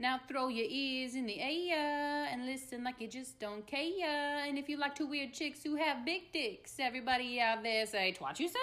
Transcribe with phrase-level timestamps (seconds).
[0.00, 4.44] Now throw your ears in the air and listen like you just don't care.
[4.46, 8.14] And if you like two weird chicks who have big dicks, everybody out there say,
[8.16, 8.58] Twat you say?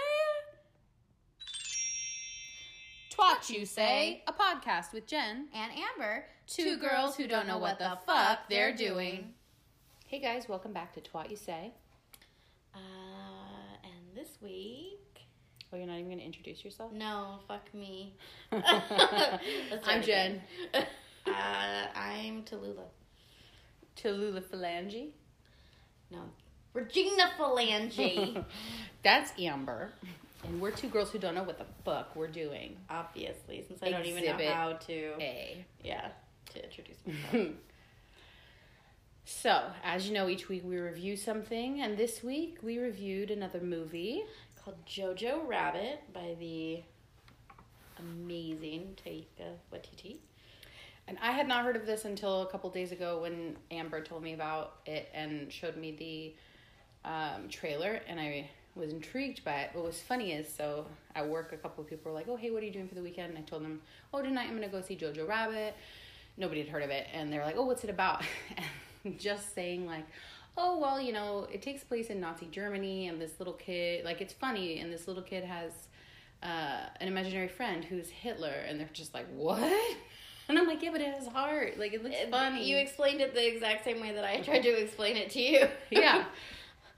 [3.12, 7.80] Twat you say, a podcast with Jen, and Amber, two girls who don't know what
[7.80, 9.34] the fuck they're doing.
[10.08, 11.74] Hey guys, welcome back to Twat You Say.
[12.74, 12.78] Uh,
[13.84, 15.00] and this week,
[15.74, 16.94] Oh, you're not even going to introduce yourself?
[16.94, 18.14] no, fuck me.
[18.52, 20.42] I'm Jen.
[21.28, 22.90] uh, I'm Tallulah.
[23.96, 25.10] Tallulah Phalange.
[26.12, 26.20] No,
[26.74, 28.44] Regina Phalange.
[29.04, 29.92] That's Amber.
[30.44, 32.78] And we're two girls who don't know what the fuck we're doing.
[32.90, 35.14] Obviously, since I don't even know Exhibit how to.
[35.20, 35.66] A.
[35.84, 36.10] Yeah,
[36.54, 36.98] to introduce
[37.34, 37.56] myself.
[39.28, 43.60] So, as you know, each week we review something, and this week we reviewed another
[43.60, 44.24] movie.
[44.64, 46.84] Called Jojo Rabbit by the
[48.00, 50.18] amazing Taika Waititi.
[51.08, 54.24] And I had not heard of this until a couple days ago when Amber told
[54.24, 59.70] me about it and showed me the um, trailer, and I was intrigued by it.
[59.74, 62.50] What was funny is, so at work, a couple of people were like, "Oh, hey,
[62.50, 63.82] what are you doing for the weekend?" And I told them,
[64.14, 65.76] "Oh, tonight I'm gonna go see Jojo Rabbit."
[66.38, 68.24] Nobody had heard of it, and they're like, "Oh, what's it about?"
[69.04, 70.06] And just saying like,
[70.58, 74.22] "Oh, well, you know, it takes place in Nazi Germany, and this little kid, like,
[74.22, 75.72] it's funny, and this little kid has."
[76.44, 79.98] Uh, an imaginary friend who's Hitler, and they're just like, "What?"
[80.48, 81.80] And I'm like, "Yeah, but it has heart.
[81.80, 84.70] Like, it looks funny." You explained it the exact same way that I tried to
[84.70, 85.68] explain it to you.
[85.90, 86.26] Yeah.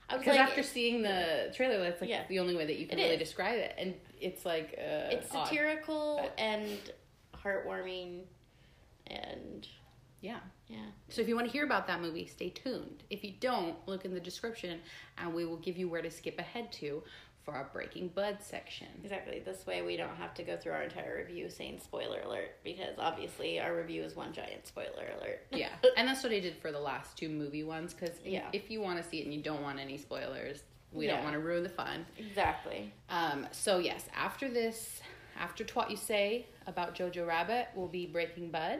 [0.09, 2.23] I was Because like, after seeing the trailer, that's like Yeah.
[2.29, 3.19] the only way that you can really is.
[3.19, 5.47] describe it, and it's like uh, it's odd.
[5.47, 6.79] satirical but- and
[7.35, 8.21] heartwarming,
[9.07, 9.67] and
[10.21, 10.39] Yeah.
[10.67, 10.77] yeah,
[11.09, 13.03] So if you want to hear about that movie, stay tuned.
[13.09, 14.79] If you don't, look in the description,
[15.17, 17.03] and we will give you where to skip ahead to
[17.47, 18.87] for our Breaking Bud section.
[19.01, 19.39] exactly.
[19.39, 22.95] This way we don't have to go through our entire review saying spoiler alert because
[22.99, 25.39] obviously our review is one giant spoiler alert.
[25.53, 27.93] Yeah, and that's what I did for the last two movie ones.
[27.93, 28.49] Because Yeah.
[28.51, 31.15] if you want to see it and you don't want any spoilers, we Yeah.
[31.15, 32.05] don't want to ruin the fun.
[32.17, 32.91] exactly.
[33.09, 34.99] Um, so yes, after this,
[35.39, 38.79] after Twat You Say about Jojo Rabbit, will be Breaking Bud,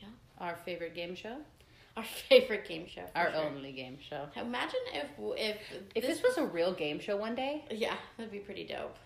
[0.00, 0.06] Yeah,
[0.38, 1.38] our favorite game show,
[1.98, 3.02] our favorite game show.
[3.14, 3.42] our sure.
[3.44, 4.26] only game show.
[4.36, 5.56] Imagine if if
[5.94, 8.96] If this was a real game show one day, yeah, that'd be pretty dope.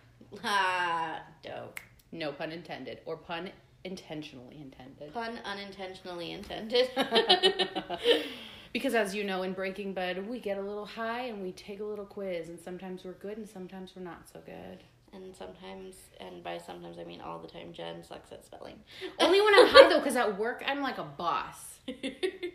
[0.44, 1.80] Ah, dope.
[2.12, 3.50] no pun intended, or pun
[3.84, 5.12] intentionally intended.
[5.12, 6.88] Pun unintentionally intended.
[8.72, 11.80] because as you know, in Breaking Bud, we get a little high and we take
[11.80, 14.82] a little quiz, and sometimes we're good and sometimes we're not so good.
[15.12, 18.76] And sometimes, and by sometimes I mean all the time, Jen sucks at spelling.
[19.18, 21.56] Only when I'm high though, because at work I'm like a boss.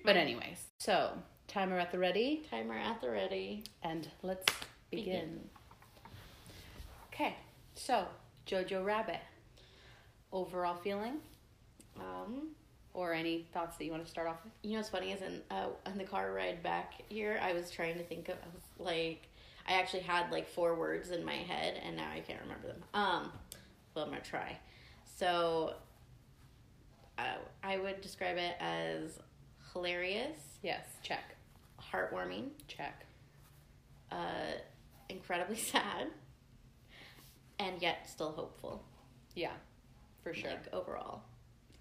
[0.05, 1.11] But anyways, so
[1.49, 3.63] timer at the ready, Timer at the ready.
[3.83, 4.45] and let's
[4.89, 5.05] begin.
[5.05, 5.39] Begin.
[7.13, 7.35] Okay,
[7.75, 8.05] so
[8.47, 9.19] Jojo Rabbit.
[10.31, 11.15] Overall feeling,
[11.99, 12.49] Um,
[12.93, 14.53] or any thoughts that you want to start off with?
[14.61, 17.69] you know what's funny is in uh, on the car ride back here, I was
[17.71, 19.27] trying to think of I was like
[19.67, 22.83] I actually had like four words in my head, and now I can't remember them.
[22.93, 23.31] Um,
[23.93, 24.57] but I'm gonna try.
[25.17, 25.73] So,
[27.17, 27.23] uh,
[27.63, 29.19] I would describe it as
[29.73, 31.35] hilarious, Yes, check,
[31.81, 33.05] heartwarming, check.
[34.11, 34.53] uh,
[35.09, 36.07] incredibly sad,
[37.59, 38.83] and yet still hopeful.
[39.35, 39.51] Yeah,
[40.23, 40.51] for sure.
[40.51, 41.21] Like overall,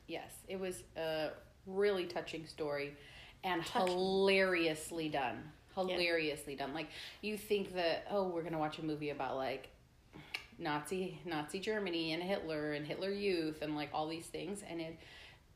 [0.08, 1.30] Yes, it was a
[1.66, 2.94] really touching story
[3.44, 3.88] and Touching.
[3.88, 5.42] hilariously done.
[5.76, 6.74] Hilariously done.
[6.74, 6.88] Like
[7.22, 9.68] you think that oh, we're gonna watch a movie about like
[10.58, 14.98] Nazi Nazi Germany and Hitler and Hitler Youth and like all these things, and it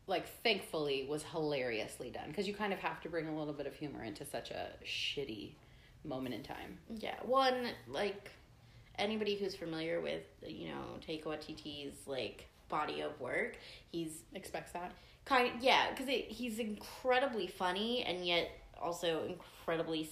[0.06, 3.66] like thankfully was hilariously done because you kind of have to bring a little bit
[3.66, 5.50] of humor into such a shitty
[6.04, 6.78] moment in time.
[6.98, 7.14] yeah.
[7.24, 8.30] One like
[8.98, 13.56] anybody who's familiar with you know Taika Waititi's like body of work,
[13.90, 14.92] he's Expects that.
[15.24, 20.08] kind yeah because he's incredibly funny and yet also incredibly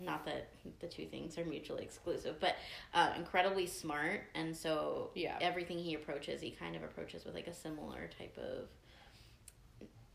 [0.00, 0.48] not that
[0.80, 2.54] the two things are mutually exclusive but
[2.94, 5.36] uh, incredibly smart and so Yeah.
[5.40, 8.68] everything he approaches he kind of approaches with like a similar type of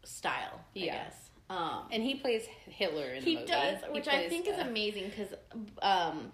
[0.04, 3.48] style i guess um And he plays Hitler in the he movie.
[3.48, 5.34] does He which i plays, think is uh, amazing because
[5.82, 6.32] um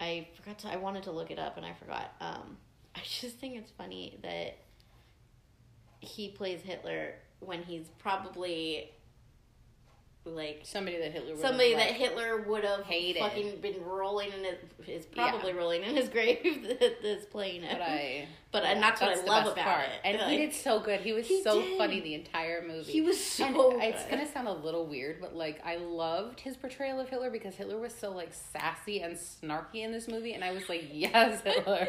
[0.00, 2.56] i forgot to i wanted to look it up and i forgot um
[2.94, 4.56] i just think it's funny that
[6.00, 8.90] he plays hitler when he's probably
[10.24, 11.32] like somebody that Hitler.
[11.32, 11.92] would somebody have that.
[11.92, 13.20] Hitler would have hated.
[13.20, 14.56] fucking been rolling in his
[14.88, 15.30] is Yeah.
[15.30, 16.38] probably rolling in his grave
[17.02, 17.64] this plane.
[17.68, 18.28] But I.
[18.52, 19.84] but and that's, what I love about part.
[19.86, 19.90] it.
[20.04, 21.00] And he did so good.
[21.00, 21.76] He was He so did.
[21.76, 22.92] funny the entire movie.
[22.92, 23.82] He was so and good.
[23.82, 27.56] It's gonna sound a little weird, but like I loved his portrayal of Hitler because
[27.56, 31.40] Hitler was so like sassy and snarky in this movie, and I was like, yes,
[31.44, 31.88] Hitler.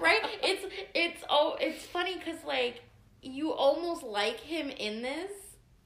[0.00, 0.20] right?
[0.42, 0.64] It's
[0.94, 2.80] it's oh it's funny because like
[3.22, 5.30] you almost like him in this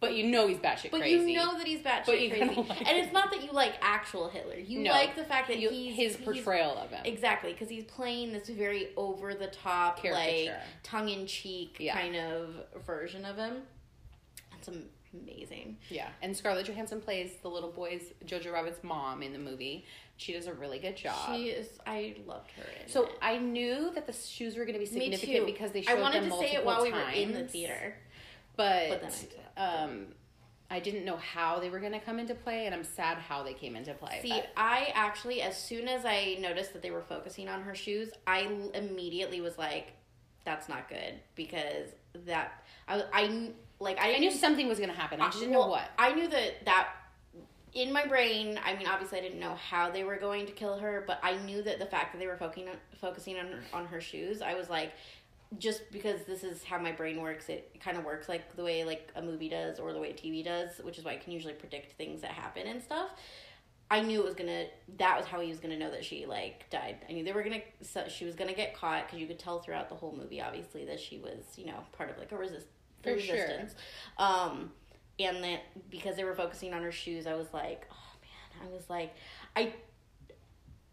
[0.05, 1.19] but you know he's batshit But crazy.
[1.19, 4.29] But you know that he's batshit crazy, like and it's not that you like actual
[4.29, 4.57] Hitler.
[4.57, 4.91] You No.
[4.91, 7.03] like the fact that You- he's his he's- portrayal of him.
[7.05, 10.51] Exactly, because he's playing this very over the top, like
[10.83, 11.99] tongue in cheek Yeah.
[11.99, 12.55] kind of
[12.87, 13.63] version of him.
[14.53, 14.69] That's
[15.13, 15.79] amazing.
[15.91, 19.85] Yeah, and Scarlett Johansson plays the little boy's Jojo Rabbit's mom in the movie.
[20.17, 21.35] She does a really good job.
[21.35, 21.69] She is.
[21.87, 22.63] I loved her.
[22.85, 23.13] In so it.
[23.21, 26.23] I knew that the shoes were going to be significant because they showed I wanted
[26.23, 27.97] them to say it while we were in the theater.
[28.57, 29.13] But, But then
[29.57, 30.07] I um,
[30.71, 33.43] I didn't know how they were going to come into play, and I'm sad how
[33.43, 34.21] they came into play.
[34.23, 37.75] See, but- I actually, as soon as I noticed that they were focusing on her
[37.75, 39.93] shoes, I immediately was like,
[40.45, 41.91] "That's not good," because
[42.27, 45.21] that I, I like I I knew something was going to happen.
[45.21, 45.89] I just didn't know what.
[45.99, 46.89] I knew that that
[47.75, 48.59] in my brain.
[48.65, 51.37] I mean, obviously, I didn't know how they were going to kill her, but I
[51.45, 54.43] knew that the fact that they were focusing on, focusing on her, on her shoes,
[54.43, 54.93] I was like.
[55.59, 58.85] Just because this is how my brain works, it kind of works like the way
[58.85, 61.55] like a movie does or the way TV does, which is why I can usually
[61.55, 63.11] predict things that happen and stuff.
[63.91, 64.67] I knew it was gonna.
[64.97, 66.97] That was how he was gonna know that she like died.
[67.09, 67.61] I knew they were gonna.
[67.83, 70.85] So she was gonna get caught because you could tell throughout the whole movie, obviously,
[70.87, 72.67] that she was you know part of like a resist
[73.03, 73.35] For sure.
[73.37, 73.75] resistance.
[74.19, 74.73] Um,
[75.19, 78.75] and that because they were focusing on her shoes, I was like, oh man, I
[78.75, 79.15] was like,
[79.55, 79.75] I,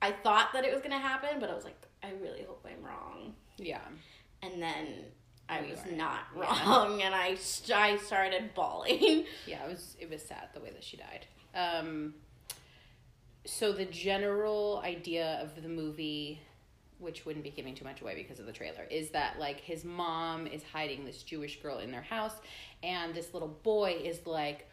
[0.01, 2.85] I thought that it was gonna happen, but I was like, I really hope I'm
[2.85, 3.33] wrong.
[3.57, 3.79] Yeah.
[4.43, 4.88] And then
[5.49, 6.41] I We was not Yeah.
[6.41, 7.38] wrong, and I
[7.75, 9.25] I started bawling.
[9.45, 11.25] Yeah, it was it was sad the way that she died.
[11.53, 12.15] Um,
[13.45, 16.39] so the general idea of the movie,
[16.99, 19.83] which wouldn't be giving too much away because of the trailer, is that like his
[19.83, 22.35] mom is hiding this Jewish girl in their house,
[22.83, 24.67] and this little boy is like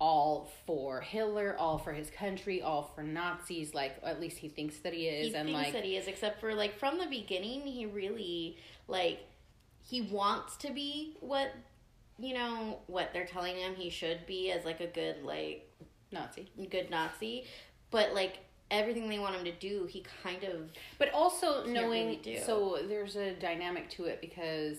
[0.00, 3.74] all for Hitler, all for his country, all for Nazis.
[3.74, 6.08] Like at least he thinks that he is, he and thinks like that he is,
[6.08, 8.56] except for like from the beginning, he really
[8.88, 9.20] like
[9.82, 11.52] he wants to be what
[12.18, 15.70] you know what they're telling him he should be as like a good like
[16.10, 16.50] Nazi.
[16.70, 17.44] good Nazi,
[17.90, 18.38] but like
[18.70, 23.16] everything they want him to do, he kind of But also knowing, really so there's
[23.16, 24.78] a dynamic to it because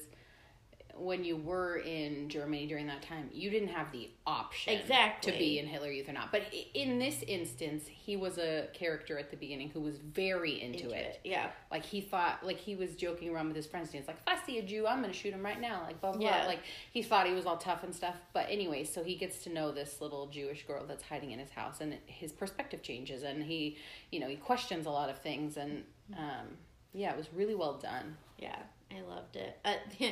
[1.02, 5.32] when you were in Germany during that time, you didn't have the option Exactly.
[5.32, 6.32] to be in Hitler Youth or not.
[6.32, 6.44] But
[6.74, 10.96] in this instance, he was a character at the beginning who was very into, into
[10.96, 11.20] it.
[11.24, 11.30] it.
[11.30, 14.18] Yeah, Like he thought, like he was joking around with his friends, and he's like,
[14.26, 16.22] "If I see a Jew, I'm gonna shoot him right now." Like blah blah.
[16.22, 16.40] Yeah.
[16.40, 16.48] blah.
[16.48, 16.60] Like
[16.92, 18.16] he thought he was all tough and stuff.
[18.34, 21.52] But anyway, so he gets to know this little Jewish girl that's hiding in his
[21.52, 23.78] house, and his perspective changes, and he,
[24.12, 25.84] you know, he questions a lot of things, and
[26.18, 26.48] um,
[26.94, 28.18] yeah, it was really well done.
[28.38, 28.58] yeah,
[28.92, 29.58] I loved it.
[29.64, 29.74] Uh,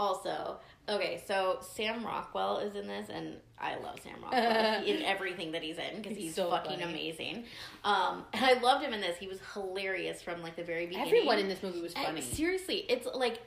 [0.00, 0.56] also,
[0.88, 5.62] okay, so Sam Rockwell is in this, and I love Sam Rockwell in everything that
[5.62, 6.90] he's in because He's he's, so fucking funny.
[6.90, 7.44] amazing.
[7.84, 9.18] Um, and I loved him in this.
[9.18, 11.06] He was hilarious from like the very beginning.
[11.06, 12.22] Everyone in this movie was And funny.
[12.22, 13.40] seriously, it's like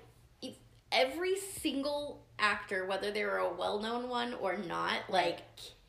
[0.43, 0.59] it's,
[0.91, 5.39] every single actor, whether they were a well-known one or not, like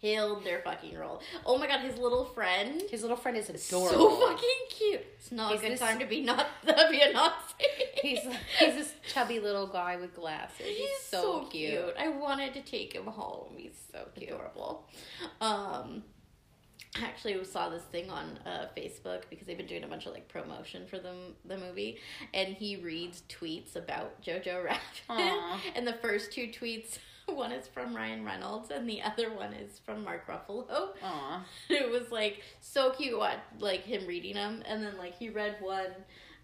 [0.04, 1.22] killed their fucking role.
[1.46, 2.82] Oh my god, his little friend.
[2.90, 4.10] His little friend is adorable.
[4.20, 5.00] So fucking cute.
[5.18, 7.64] It's not He's a good this- time to be not to be a Nazi.
[8.02, 8.18] He's
[8.58, 10.66] he's this chubby little guy with glasses.
[10.66, 11.94] He's, He's so, cute.
[11.98, 13.54] I wanted to take him home.
[13.56, 14.30] He's So cute.
[14.30, 14.86] adorable.
[15.40, 16.02] Um,
[17.00, 20.12] I actually saw this thing on uh, Facebook because they've been doing a bunch of
[20.12, 21.14] like promotion for the
[21.44, 21.98] the movie,
[22.32, 24.80] and he reads tweets about Jojo Rabbit.
[25.74, 26.98] And the first two tweets,
[27.34, 30.88] one is from Ryan Reynolds, and the other one is from Mark Ruffalo.
[31.02, 31.44] Aw.
[31.68, 35.56] it was like so cute what like him reading them and then like he read
[35.60, 35.90] one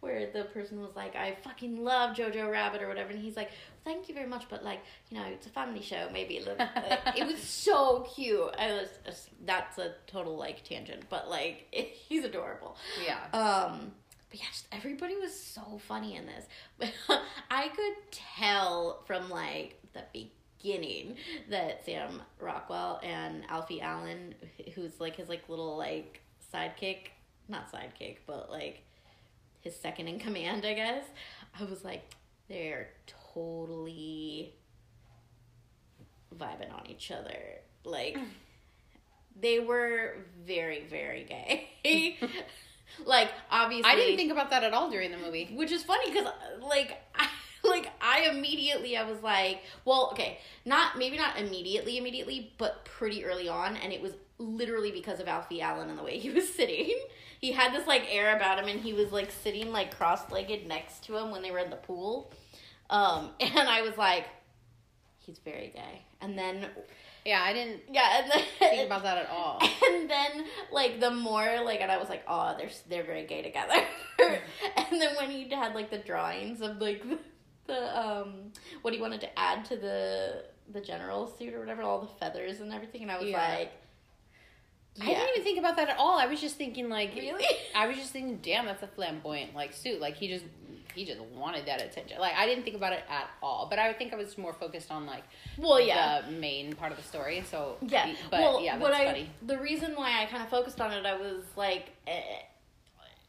[0.00, 3.50] where the person was like i fucking love jojo rabbit or whatever and he's like
[3.84, 6.56] thank you very much but like you know it's a family show maybe a little
[6.56, 8.88] like, it was so cute i was
[9.44, 13.18] that's a total like tangent but like he's adorable Yeah.
[13.34, 13.92] um
[14.30, 16.92] but yeah, just everybody was so funny in this.
[17.50, 20.30] I could tell from like the beginning
[21.48, 24.34] that Sam Rockwell and Alfie Allen,
[24.74, 26.20] who's like his like little like
[26.52, 27.08] sidekick,
[27.48, 28.82] not sidekick, but like
[29.60, 31.04] his second in command, I guess.
[31.58, 32.14] I was like,
[32.48, 32.88] they're
[33.34, 34.54] totally
[36.36, 37.38] vibing on each other.
[37.84, 38.26] Like mm.
[39.40, 42.18] they were very, very gay.
[43.06, 45.50] like obviously I didn't think about that at all during the movie.
[45.54, 47.28] which is funny because like I
[48.10, 53.48] I immediately I was like, well, okay, not maybe not immediately immediately, but pretty early
[53.48, 56.92] on and it was literally because of Alfie Allen and the way he was sitting.
[57.40, 61.04] He had this like air about him and he was like sitting like cross-legged next
[61.04, 62.32] to him when they were in the pool.
[62.88, 64.26] Um and I was like
[65.18, 66.02] he's very gay.
[66.20, 66.66] And then
[67.24, 69.60] Yeah, I didn't yeah, and then think about that at all.
[69.88, 73.42] and then like the more like and I was like, oh, they're they're very gay
[73.42, 73.80] together.
[74.76, 77.02] and then when he had like the drawings of like
[77.70, 82.00] the, um what he wanted to add to the the general suit or whatever, all
[82.00, 83.48] the feathers and everything, and I was Yeah.
[83.58, 83.72] like,
[85.00, 86.18] I didn't even think about that at all.
[86.18, 87.44] I was just thinking like Really?
[87.74, 90.00] I was just thinking, damn, that's a flamboyant like suit.
[90.00, 90.44] Like he just
[90.94, 92.18] he just wanted that attention.
[92.18, 93.66] Like I didn't think about it at all.
[93.70, 95.22] But I think I was more focused on like
[95.56, 96.22] Well, yeah.
[96.22, 97.42] the main part of the story.
[97.50, 99.30] So Yeah, but well, yeah, that's I funny.
[99.42, 102.20] the reason why I kind of focused on it, I was like, eh,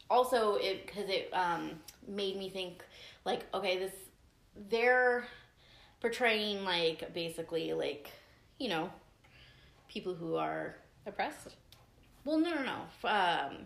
[0.09, 1.71] also it because it um
[2.07, 2.83] made me think
[3.25, 3.93] like, okay, this
[4.69, 5.25] they're
[5.99, 8.09] portraying like basically like
[8.59, 8.89] you know
[9.87, 11.55] people who are Oppressed.
[12.25, 13.57] well, no, no, no, um,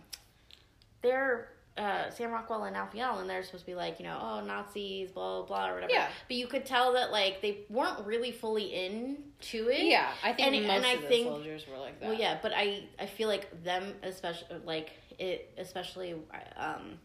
[1.02, 1.50] they're.
[1.78, 5.12] Uh, Sam Rockwell and Alfie Allen, they're supposed to be like, you know, oh, Nazis,
[5.12, 5.92] blah, blah, blah, or whatever.
[5.92, 6.08] Yeah.
[6.30, 9.82] But you could tell that, like, they weren't really fully into it.
[9.84, 12.08] Yeah, I think And- most and I of the think- soldiers were like that.
[12.08, 16.16] Well, yeah, but I I feel like them especially like it especially
[16.56, 16.98] um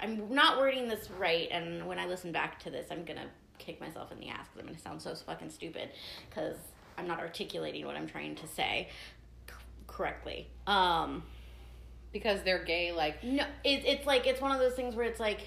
[0.00, 3.26] I'm not wording this right and when I listen back to this I'm going to
[3.58, 5.90] kick myself in the ass cuz I'm going to sound so fucking stupid
[6.30, 6.56] cuz
[6.98, 8.88] I'm not articulating what I'm trying to say
[9.48, 9.54] c-
[9.86, 10.48] correctly.
[10.66, 11.24] Um
[12.12, 12.92] because they're gay.
[12.92, 15.40] Like no, it, it's like it's one of those things where it's like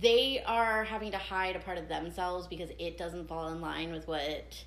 [0.00, 3.92] they are having to hide a part of themselves because it doesn't fall in line
[3.92, 4.64] with what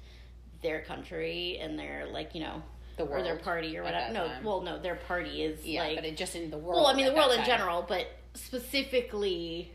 [0.61, 2.61] their country and their like you know
[2.97, 4.13] the world or their party or whatever.
[4.13, 4.43] No, time.
[4.43, 6.81] well, no, their party is yeah, like but it just in the world.
[6.81, 9.71] well, I mean the world in general, but specifically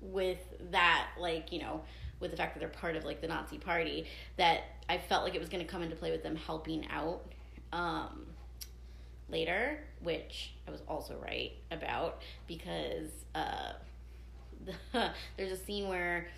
[0.00, 0.40] with
[0.70, 1.82] that, like you know,
[2.20, 5.34] with the fact that they're part of like the Nazi party, that I felt like
[5.34, 7.24] it was going to come into play with them helping out
[7.72, 8.26] um,
[9.28, 13.72] later, which I was also right about because uh,
[14.64, 16.28] the, there's a scene where.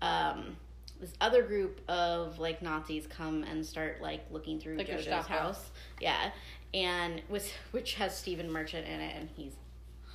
[0.00, 0.56] Um,
[1.00, 5.70] this other group of like Nazis come and start like looking through The Jojo's house.
[6.00, 6.30] Yeah.
[6.74, 9.52] And with which has Stephen Merchant in it and he's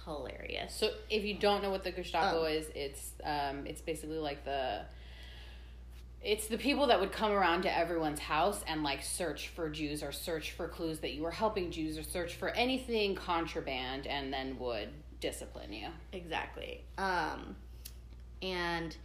[0.05, 0.73] hilarious.
[0.75, 2.51] So if you don't know what the Gestapo Um.
[2.51, 4.81] is, it's um, it's basically like the
[6.21, 10.01] it's the people that would come around to everyone's house and like search for Jews
[10.01, 14.31] or search for clues that you were helping Jews or search for anything contraband and
[14.31, 15.87] then would discipline you.
[16.13, 16.83] Exactly.
[16.97, 17.57] Um
[18.41, 18.95] and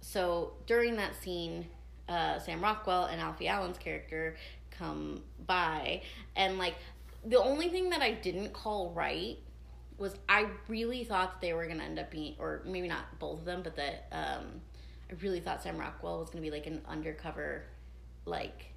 [0.00, 1.66] so during that scene,
[2.08, 4.36] uh, Sam Rockwell and Alfie Allen's character
[4.70, 6.02] come by,
[6.36, 6.74] and like
[7.24, 9.36] the only thing that I didn't call right
[10.00, 13.38] was I really thought that they were gonna end up being, or maybe not both
[13.40, 14.46] of them, but that um,
[15.10, 17.62] I really thought Sam Rockwell was gonna be like an undercover,
[18.24, 18.72] like,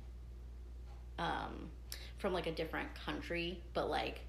[1.18, 1.70] um,
[2.18, 4.22] from like a different country, but like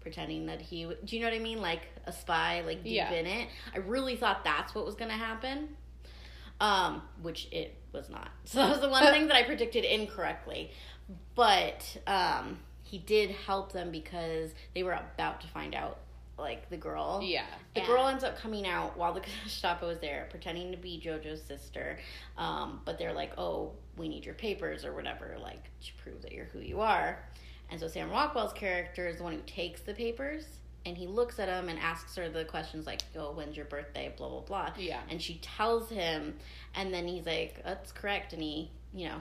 [0.00, 1.60] pretending that he w- do you know what I mean?
[1.60, 3.10] Like a spy, like deep Yeah.
[3.12, 3.48] in it.
[3.74, 5.76] I really thought that's what was gonna happen.
[6.60, 8.30] Um, which it was not.
[8.44, 10.70] So that was the one thing that I predicted incorrectly.
[11.34, 15.98] But um he did help them because they were about to find out
[16.38, 17.20] like the girl.
[17.22, 17.44] Yeah.
[17.74, 21.00] The And- girl ends up coming out while the Gestapo is there, pretending to be
[21.04, 21.98] JoJo's sister.
[22.36, 26.32] Um, but they're like, "Oh, we need your papers or whatever, like to prove that
[26.32, 27.24] you're who you are."
[27.70, 30.46] And so Sam Rockwell's character is the one who takes the papers,
[30.86, 34.12] and he looks at them and asks her the questions like, "Oh, when's your birthday?"
[34.16, 34.72] Blah blah blah.
[34.78, 35.00] Yeah.
[35.10, 36.38] And she tells him,
[36.74, 39.20] and then he's like, "That's correct," and he, you know,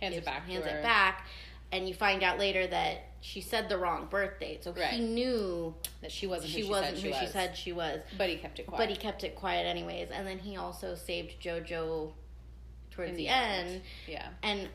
[0.00, 0.46] Hands gives- it back.
[0.46, 1.26] hands it back.
[1.74, 4.90] And you find out later that she said the wrong birth date, so Right.
[4.92, 6.52] he knew That she wasn't.
[6.52, 7.32] she who wasn't she who said she was.
[7.32, 8.00] said she was.
[8.16, 8.78] But he kept it quiet.
[8.78, 12.12] But he kept it quiet anyways, and then he also saved JoJo
[12.90, 13.68] towards the, the end.
[13.70, 13.82] end.
[14.06, 14.28] Yeah.
[14.42, 14.68] and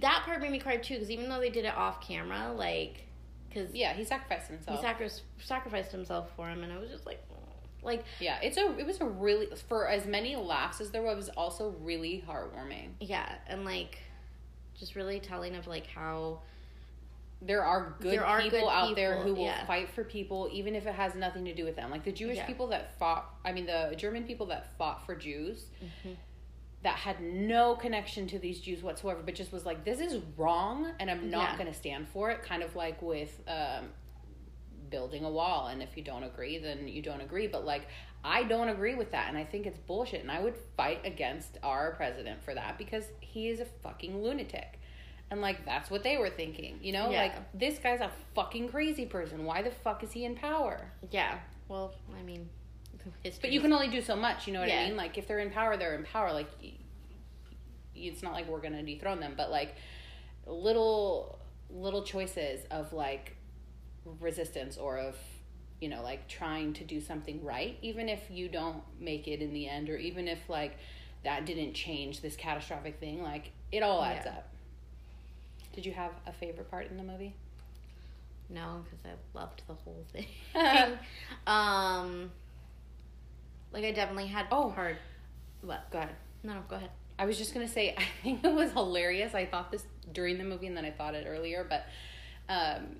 [0.00, 3.04] that part made me cry too because even though they did it off camera, like,
[3.48, 4.78] because Yeah, he sacrificed himself.
[4.78, 5.08] he sacri-
[5.38, 7.22] sacrificed himself for him, and I was just like,
[7.82, 11.12] like, yeah, it's a it was a really for as many laughs as there was,
[11.12, 12.90] it was also really heartwarming.
[13.00, 13.98] yeah, and like,
[14.78, 16.40] just really telling of like how
[17.42, 19.66] There are good There are people good out there who will yeah.
[19.66, 21.90] fight for people even if it has nothing to do with them.
[21.90, 22.46] Like the Jewish Yeah.
[22.46, 26.16] people that fought I mean the German people that fought for Jews Mhm.
[26.82, 30.92] that had no connection to these Jews whatsoever, but just was like, This is wrong
[30.98, 31.58] and I'm not Yeah.
[31.58, 33.92] gonna stand for it, kind of like with um
[34.90, 37.88] building a wall and if you don't agree then you don't agree but like
[38.24, 41.58] i don't agree with that and i think it's bullshit and i would fight against
[41.62, 44.80] our president for that because he is a fucking lunatic
[45.30, 47.22] and like that's what they were thinking you know Yeah.
[47.22, 51.38] like this guy's a fucking crazy person why the fuck is he in power yeah,
[51.68, 52.48] well, I mean,
[53.22, 53.40] history.
[53.42, 54.80] but you can only do so much you know what Yeah.
[54.80, 56.48] i mean like if they're in power they're in power like
[57.94, 59.76] it's not like we're gonna dethrone them but like
[60.46, 61.38] little
[61.70, 63.36] little choices of like
[64.20, 65.16] resistance or of
[65.84, 69.52] you know like trying to do something right even if you don't make it in
[69.52, 70.78] the end or even if like
[71.24, 74.32] that didn't change this catastrophic thing like it all adds Yeah.
[74.38, 74.48] up
[75.74, 77.34] did you have a favorite part in the movie
[78.48, 80.26] No, because I loved the whole thing.
[81.46, 82.30] um,
[83.72, 84.70] like I definitely had Oh.
[84.70, 84.96] hard.
[85.62, 85.90] What?
[85.90, 86.90] go ahead No, no, go ahead.
[87.18, 89.34] I was just gonna say, I think it was hilarious.
[89.34, 91.84] I thought this during the movie, and then I thought it earlier, but
[92.48, 92.96] um,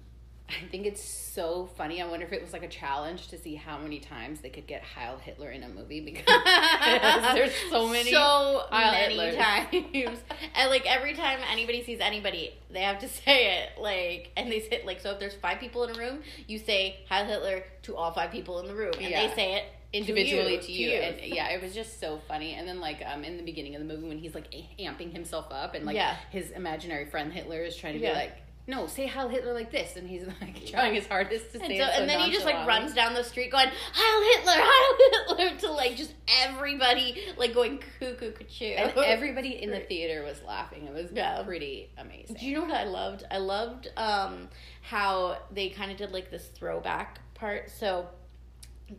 [0.46, 2.02] I think it's so funny.
[2.02, 4.66] I wonder if it was like a challenge to see how many times they could
[4.66, 6.26] get Heil Hitler in a movie because
[7.34, 8.10] there's so many.
[8.10, 9.36] so Heil many Hitlers.
[10.04, 10.18] times,
[10.54, 13.80] and like every time anybody sees anybody, they have to say it.
[13.80, 16.96] Like, and they say like, so if there's five people in a room, you say
[17.08, 19.26] Heil Hitler to all five people in the room, and Yeah.
[19.28, 20.88] they say it individually to to you.
[20.90, 23.76] you, and yeah it was just so funny and then like um in the beginning
[23.76, 26.16] of the movie when he's like amping himself up and like Yeah.
[26.30, 28.10] his imaginary friend hitler is trying to Yeah.
[28.10, 28.32] be like
[28.66, 31.78] no say Heil hitler like this and he's like trying his hardest to And, say
[31.78, 34.54] so, it so and then he just like runs down the street going Heil Hitler,
[34.56, 38.64] Heil Hitler to like just everybody like going cuckoo cuckoo.
[38.64, 41.42] and everybody in the theater was laughing it was Yeah.
[41.42, 43.24] pretty amazing Do you know what I loved?
[43.30, 44.48] I loved um,
[44.82, 47.70] how they kind of did like this throwback part.
[47.70, 48.06] So,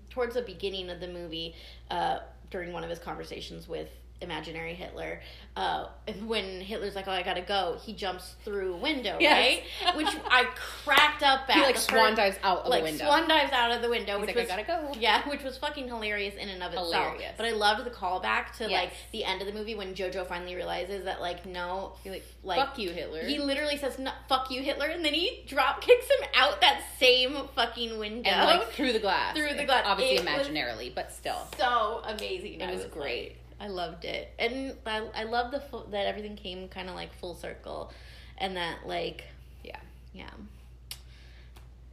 [0.09, 1.55] towards the beginning of the movie,
[1.91, 2.19] uh,
[2.51, 3.89] during one of his conversations with
[4.21, 5.21] imaginary Hitler,
[5.57, 5.87] uh,
[6.25, 9.61] when Hitler's like, "Oh, I gotta go," he jumps through a window, Yes.
[9.83, 9.95] right?
[9.97, 10.45] Which I
[10.83, 11.55] cracked up at.
[11.55, 14.17] he like swan dives out of like the window swan dives out of the window,
[14.17, 16.71] he's which like was i gotta go yeah, which was fucking hilarious in and of
[16.73, 16.93] itself.
[16.93, 17.33] Hilarious.
[17.37, 20.55] But I loved the callback to like the end of the movie when Jojo finally
[20.55, 24.49] realizes that like no, He like, like fuck you hitler he literally says no, "fuck
[24.51, 28.29] you, Hitler," and then he drop kicks him out that same fucking window.
[28.29, 29.83] and like through the glass Through the glass.
[29.85, 32.61] obviously It imaginarily but still so amazing.
[32.61, 33.35] It was like- great.
[33.65, 37.13] I loved it, and I, I love the full, that everything came kind of like
[37.15, 37.91] full circle,
[38.37, 39.23] and that like
[39.63, 39.79] yeah
[40.13, 40.29] yeah.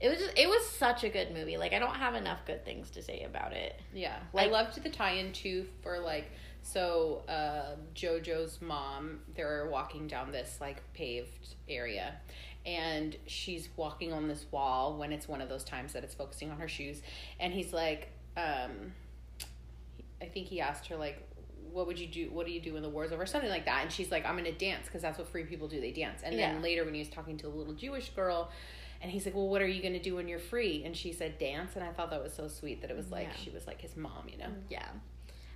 [0.01, 1.57] It was just, it was such a good movie.
[1.57, 3.81] Like I don't have enough good things to say about it.
[3.95, 6.31] Yeah, Like- I loved the tie-in too for like
[6.63, 9.21] so uh, JoJo's mom.
[9.35, 12.15] They're walking down this like paved area,
[12.67, 16.51] and she's walking on this wall when it's one of those times that it's focusing
[16.51, 17.01] on her shoes,
[17.41, 18.93] and he's like, um,
[20.21, 21.29] I think he asked her like.
[21.73, 22.31] What would you do?
[22.31, 23.25] What do you do when the war's over?
[23.27, 23.83] Something like that.
[23.83, 25.81] And she's like, I'm gonna dance because that's what free people do.
[25.81, 26.21] They dance.
[26.25, 26.61] And then Yeah.
[26.63, 28.51] later, when he was talking to a little Jewish girl,
[29.01, 31.13] and he's like, "Well, what are you going to do when you're free?" And she
[31.13, 33.37] said, "Dance." And I thought that was so sweet that it was like Yeah.
[33.45, 34.47] she was like his mom, you know.
[34.71, 34.87] Yeah,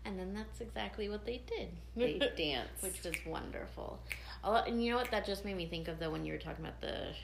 [0.04, 1.68] and then that's exactly what they did.
[1.94, 2.82] They dance.
[2.82, 4.00] which was wonderful.
[4.42, 5.12] Lot- And you know what?
[5.12, 7.14] That just made me think of though when you were talking about the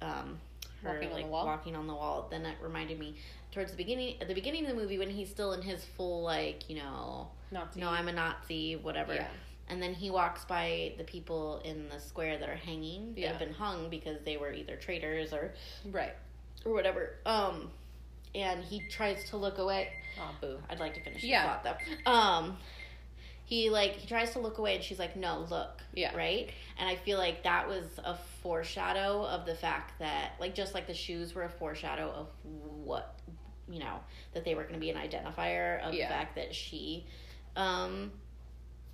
[0.00, 0.38] um,
[0.82, 1.46] her Walking on the wall?
[1.46, 2.28] walking on the wall.
[2.30, 3.16] Then it reminded me
[3.50, 6.22] towards the beginning at the beginning of the movie when he's still in his full
[6.22, 7.80] like you know Nazi.
[7.80, 9.14] no I'm a Nazi whatever.
[9.14, 9.26] Yeah.
[9.68, 13.28] And then he walks by the people in the square that are hanging, that Yeah.
[13.30, 15.54] have been hung because they were either traitors or
[15.90, 16.14] right.
[16.66, 17.14] or whatever.
[17.24, 17.70] Um,
[18.34, 19.90] and he tries to look away.
[20.20, 20.58] Oh, boo.
[20.68, 21.58] I'd like to finish the Yeah.
[21.60, 22.10] thought though.
[22.12, 22.58] Um,
[23.46, 26.14] he like he tries to look away, and she's like, "No, look." Yeah.
[26.16, 26.50] Right.
[26.78, 30.86] And I feel like that was a foreshadow of the fact that, like, just like
[30.86, 33.18] the shoes were a foreshadow of what
[33.68, 34.00] you know
[34.34, 36.08] that they were going to be an identifier of Yeah.
[36.08, 37.06] the fact that she
[37.56, 38.12] um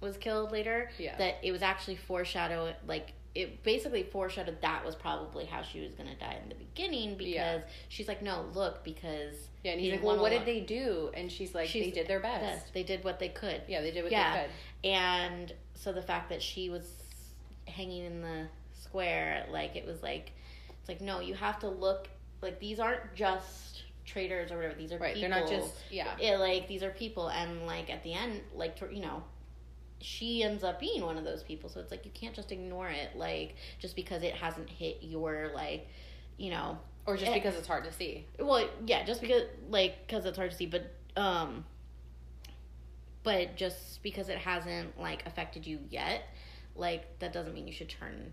[0.00, 0.90] was killed later.
[0.98, 1.16] Yeah.
[1.18, 3.12] That it was actually foreshadowed, like.
[3.32, 7.32] It basically foreshadowed that was probably how she was gonna die in the beginning because
[7.32, 7.60] Yeah.
[7.88, 11.12] she's like, no, look, because Yeah, and he's like, "Well, what look." did they do?"
[11.14, 13.62] And she's like, She's- "They did their best." Yes, they did what they could.
[13.68, 14.32] Yeah, they did what Yeah.
[14.34, 14.50] they could.
[14.90, 16.92] And so the fact that she was
[17.68, 20.32] hanging in the square, like it was like,
[20.80, 22.08] it's like no, you have to look
[22.42, 24.74] like these aren't just traitors or whatever.
[24.74, 25.14] These are Right.
[25.14, 25.30] people.
[25.30, 26.16] They're not just yeah.
[26.20, 29.22] Yeah, like these are people, and like at the end, like you know,
[30.00, 31.68] she ends up being one of those people.
[31.68, 35.50] So it's like you can't just ignore it, like just because it hasn't hit your
[35.54, 35.86] like,
[36.38, 37.34] you know, Or just Eh.
[37.34, 38.26] because it's hard to see.
[38.38, 40.84] well, yeah, just because like because it's hard to see, but
[41.16, 41.64] um,
[43.22, 46.22] but just because it hasn't like affected you yet,
[46.76, 48.32] like that doesn't mean you should turn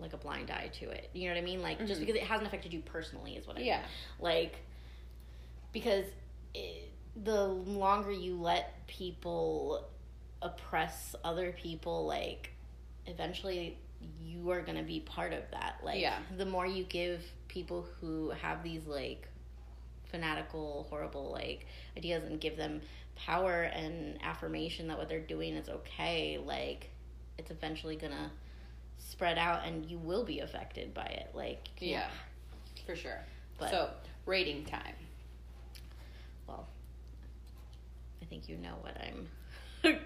[0.00, 1.08] like a blind eye to it.
[1.12, 1.62] You know what I mean?
[1.62, 2.06] Like just Mhm.
[2.06, 3.68] because it hasn't affected you personally is what I mean.
[3.68, 3.84] Yeah.
[4.18, 4.56] Like
[5.74, 6.06] because
[6.54, 6.90] it,
[7.22, 9.86] the longer you let people
[10.40, 12.50] oppress other people, like
[13.06, 13.76] eventually
[14.22, 15.80] you are going to be part of that.
[15.84, 16.18] Like Yeah.
[16.38, 19.28] the more you give people who have these like
[20.06, 22.80] fanatical horrible like ideas and give them
[23.16, 26.90] power and affirmation that what they're doing is okay, like
[27.38, 28.30] it's eventually going to
[28.98, 31.30] spread out and you will be affected by it.
[31.34, 32.08] Like can't- Yeah.
[32.86, 33.18] For sure.
[33.58, 33.90] But- so,
[34.26, 34.94] rating time.
[36.46, 36.66] well,
[38.20, 39.28] I think you know what I'm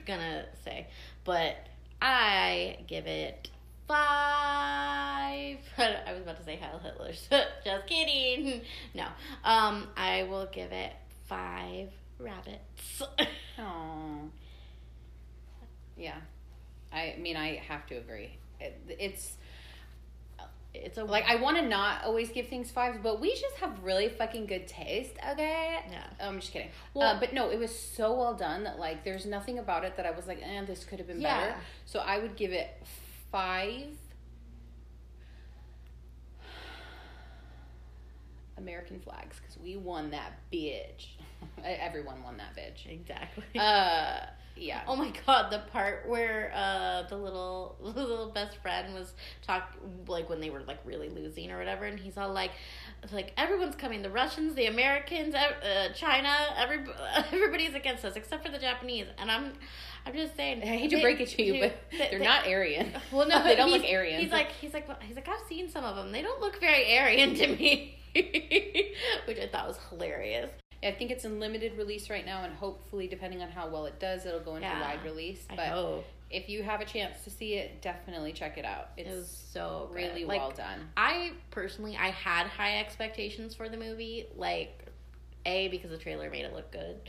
[0.07, 0.87] gonna say,
[1.25, 1.57] but
[2.03, 3.49] I give it
[3.87, 3.97] five.
[5.79, 7.27] I was about to say Heil Hitler's.
[7.65, 8.61] Just kidding.
[8.95, 9.07] No,
[9.45, 10.93] um, I will give it
[11.27, 11.89] five
[12.19, 13.03] rabbits.
[13.59, 14.29] Oh.
[15.97, 16.17] Yeah.
[16.93, 18.37] I mean, I have to agree.
[18.61, 19.37] It, it's
[20.75, 23.83] it's a Like I want to not always give things fives, but we just have
[23.83, 25.13] really fucking good taste.
[25.33, 25.77] Okay.
[25.91, 26.05] Yeah.
[26.21, 26.69] I'm just kidding.
[26.95, 29.97] Well- uh, but no, it was so well done that like there's nothing about it
[29.97, 31.41] that I was like, eh, this could have been Yeah.
[31.41, 31.55] better.
[31.87, 32.71] So I would give it
[33.33, 33.85] five.
[38.57, 41.07] American flags because we won that bitch.
[41.65, 42.91] Everyone won that bitch.
[42.91, 43.45] exactly.
[43.59, 44.21] Uh,
[44.59, 44.83] yeah.
[44.87, 49.73] Oh my god, the part where uh the little the little best friend was talk
[50.07, 52.51] like when they were like really losing or whatever, and he's all like,
[53.13, 56.81] like everyone's coming, the Russians, the Americans, uh, China, every
[57.33, 59.53] everybody's against us except for the Japanese, and I'm
[60.07, 60.63] I'm just saying.
[60.63, 62.93] I hate to break it to you, they- but they- they're they- not Aryan.
[63.13, 64.21] Well, no, they don't look Aryan.
[64.23, 66.13] He's like, he's like, well, he's like, I've seen some of them.
[66.13, 67.99] They don't look very Aryan to me,
[69.27, 70.51] which I thought was hilarious.
[70.83, 73.99] I think it's in limited release right now, and hopefully, depending on how well it
[73.99, 74.81] does, it'll go into Yeah.
[74.81, 75.45] wide release.
[75.55, 78.91] But if you have a chance to see it, definitely check it out.
[78.97, 80.89] It's it so really Like, well done.
[80.97, 84.27] I personally, I had high expectations for the movie.
[84.37, 84.85] Like,
[85.47, 87.01] A, because the trailer made it look good.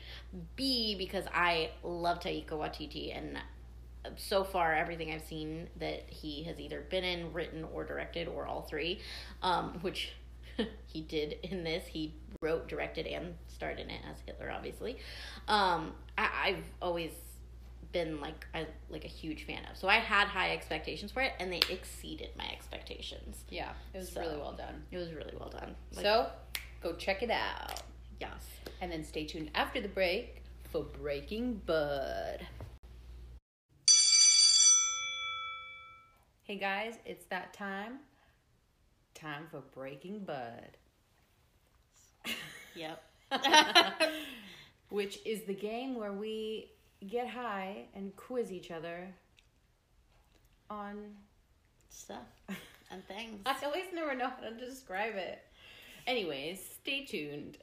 [0.55, 3.15] B, because I love Taika Waititi.
[3.15, 3.37] And
[4.15, 8.47] so far, everything I've seen that he has either been in, written, or directed, or
[8.47, 9.01] all three,
[9.43, 10.13] um, which
[10.87, 11.85] he did in this.
[11.87, 14.97] He wrote, directed, and starred in it as Hitler, obviously.
[15.47, 17.11] Um, I, I've always
[17.91, 19.75] been like a like a huge fan of.
[19.75, 23.43] So I had high expectations for it, and they exceeded my expectations.
[23.49, 24.83] Yeah, it was So- really well done.
[24.91, 25.75] It was really well done.
[25.93, 26.27] Like, so
[26.81, 27.81] go check it out,
[28.21, 28.45] yes,
[28.81, 32.45] and then stay tuned after the break for Breaking Bud.
[36.43, 37.99] Hey guys, it's that time.
[39.13, 40.77] Time for Breaking Bud.
[42.75, 43.03] Yep.
[44.89, 46.71] which is the game where we
[47.07, 49.07] get high and quiz each other
[50.69, 51.15] on.
[51.91, 52.27] Stuff
[52.91, 53.41] and things.
[53.45, 55.39] I always never know how to describe it.
[56.07, 57.57] Anyways, stay tuned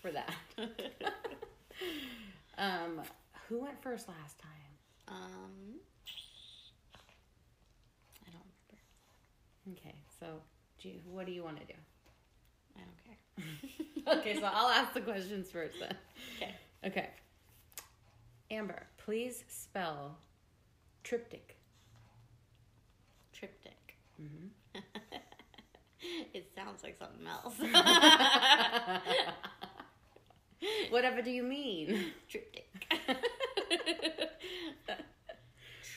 [0.00, 0.34] for that.
[2.58, 3.02] um,
[3.48, 4.50] who went first last time?
[5.08, 5.80] um,
[8.26, 8.46] I don't
[9.66, 9.80] remember.
[9.80, 10.26] Okay, so
[10.80, 11.78] do you, what do you want to do?
[13.38, 13.42] I
[14.04, 14.18] don't care.
[14.18, 15.96] Okay, so I'll ask the questions first then.
[16.36, 16.54] Okay.
[16.84, 17.08] Okay.
[18.50, 20.18] Amber, please spell
[21.04, 21.56] triptych.
[23.32, 23.96] Triptych.
[24.20, 24.48] Mm-hmm.
[26.34, 27.54] it sounds like something else.
[30.90, 32.12] Whatever do you mean?
[32.28, 32.86] Triptych.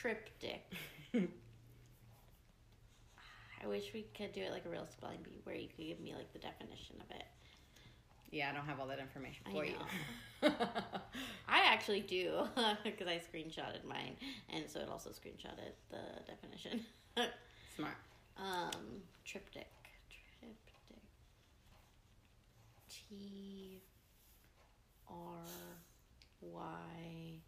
[0.00, 0.72] Triptych.
[3.62, 6.00] I wish we could do it like a real spelling bee where you could give
[6.00, 7.24] me like the definition of it.
[8.30, 9.74] Yeah, I don't have all that information for you.
[11.48, 12.46] I actually do
[12.84, 14.16] because I screenshotted mine,
[14.52, 16.80] and so it also screenshotted the definition.
[17.76, 17.94] Smart.
[18.36, 19.66] um, triptych,
[20.40, 21.02] triptych,
[22.88, 23.80] T
[25.08, 25.16] R
[26.42, 27.40] Y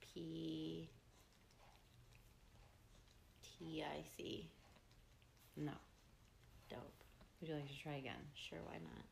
[0.00, 0.88] P
[3.58, 4.48] T I C.
[5.56, 5.72] No.
[6.70, 6.80] Dope.
[7.40, 8.14] Would you like to try again?
[8.34, 9.04] Sure, why not?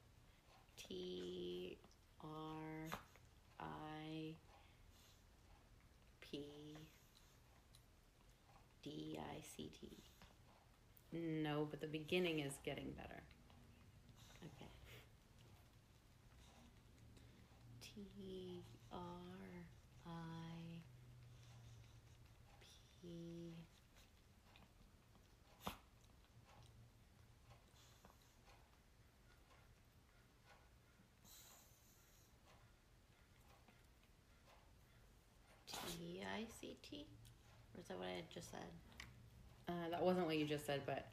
[0.77, 1.77] T
[2.23, 2.89] R
[3.61, 4.35] I
[6.21, 6.45] P
[8.85, 9.89] D I C T.
[11.13, 13.23] No, but the beginning is getting better.
[14.45, 14.71] Okay.
[17.81, 18.99] T R
[36.37, 37.07] I P T I C T?
[37.75, 38.61] Or is that what I had just said?
[39.69, 41.07] Uh, that wasn't what you just said, but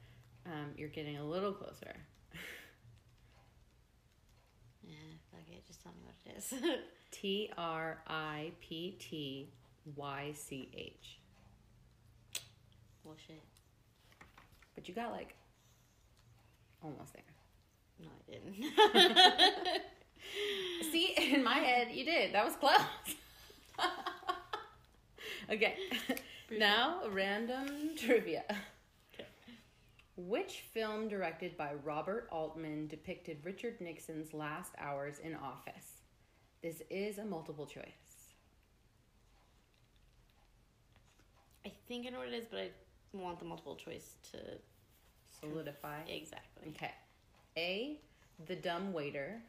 [0.45, 1.93] um, you're getting a little closer.
[4.85, 4.95] Yeah,
[5.31, 5.65] fuck it.
[5.65, 6.53] Just tell me what it is.
[7.11, 9.49] T R I P T
[9.95, 11.19] Y C H.
[13.05, 13.41] well, shit.
[14.75, 15.35] But you got like
[16.83, 17.23] almost there.
[18.01, 19.81] No, I didn't.
[20.91, 22.33] See, in my head, you did.
[22.33, 22.81] That was close.
[25.51, 25.75] Okay.
[26.57, 28.43] now, random trivia.
[29.13, 29.27] Okay.
[30.15, 36.01] Which film directed by Robert Altman depicted Richard Nixon's last hours in office?
[36.61, 37.83] This is a multiple choice.
[41.65, 42.69] I think I know what it is, but I
[43.13, 44.37] want the multiple choice to
[45.39, 45.99] Solidify.
[46.07, 46.69] exactly.
[46.69, 46.91] Okay.
[47.57, 47.99] A.
[48.47, 49.41] The Dumb Waiter.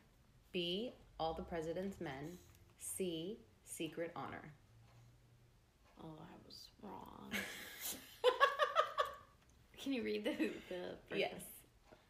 [0.52, 0.92] B.
[1.18, 2.38] All the President's Men.
[2.78, 3.38] C.
[3.64, 4.52] Secret Honor.
[6.04, 7.30] Oh, I was wrong.
[9.82, 11.16] Can you read the the?
[11.16, 11.32] Yes.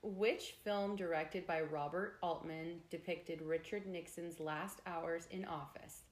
[0.02, 6.02] Which film directed by Robert Altman depicted Richard Nixon's last hours in office?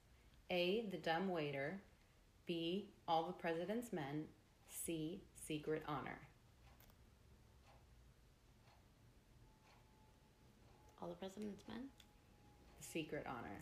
[0.49, 0.85] A.
[0.89, 1.79] The Dumb Waiter.
[2.45, 2.89] B.
[3.07, 4.25] All the President's Men.
[4.67, 5.21] C.
[5.35, 6.19] Secret Honor.
[11.01, 11.83] All the President's Men.
[12.79, 13.61] Secret Honor.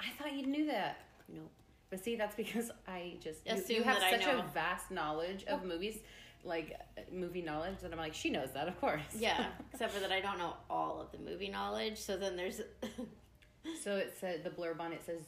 [0.00, 0.98] I thought you knew that.
[1.28, 1.50] Nope.
[1.90, 4.90] But see, that's because I just you, Assume you have that I such a vast
[4.90, 5.98] knowledge of movies,
[6.44, 9.00] like uh, movie knowledge, that I'm like, she knows that, of course.
[9.18, 11.98] Yeah, except for that I don't know all of the movie knowledge.
[11.98, 12.60] So then there's.
[13.82, 15.24] So it said the blurb on it says,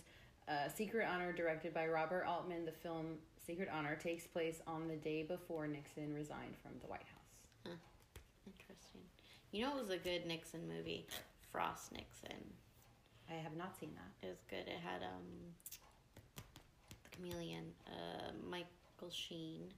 [0.48, 2.64] uh, "Secret Honor," directed by Robert Altman.
[2.64, 7.02] The film "Secret Honor" takes place on the day before Nixon resigned from the White
[7.02, 7.76] House.
[8.46, 9.02] Interesting.
[9.52, 11.06] You know, it was a good Nixon movie,
[11.52, 12.38] Frost Nixon.
[13.28, 14.26] I have not seen that.
[14.26, 14.66] It was good.
[14.66, 15.54] It had um,
[17.24, 19.72] chameleon, uh, Michael Sheen,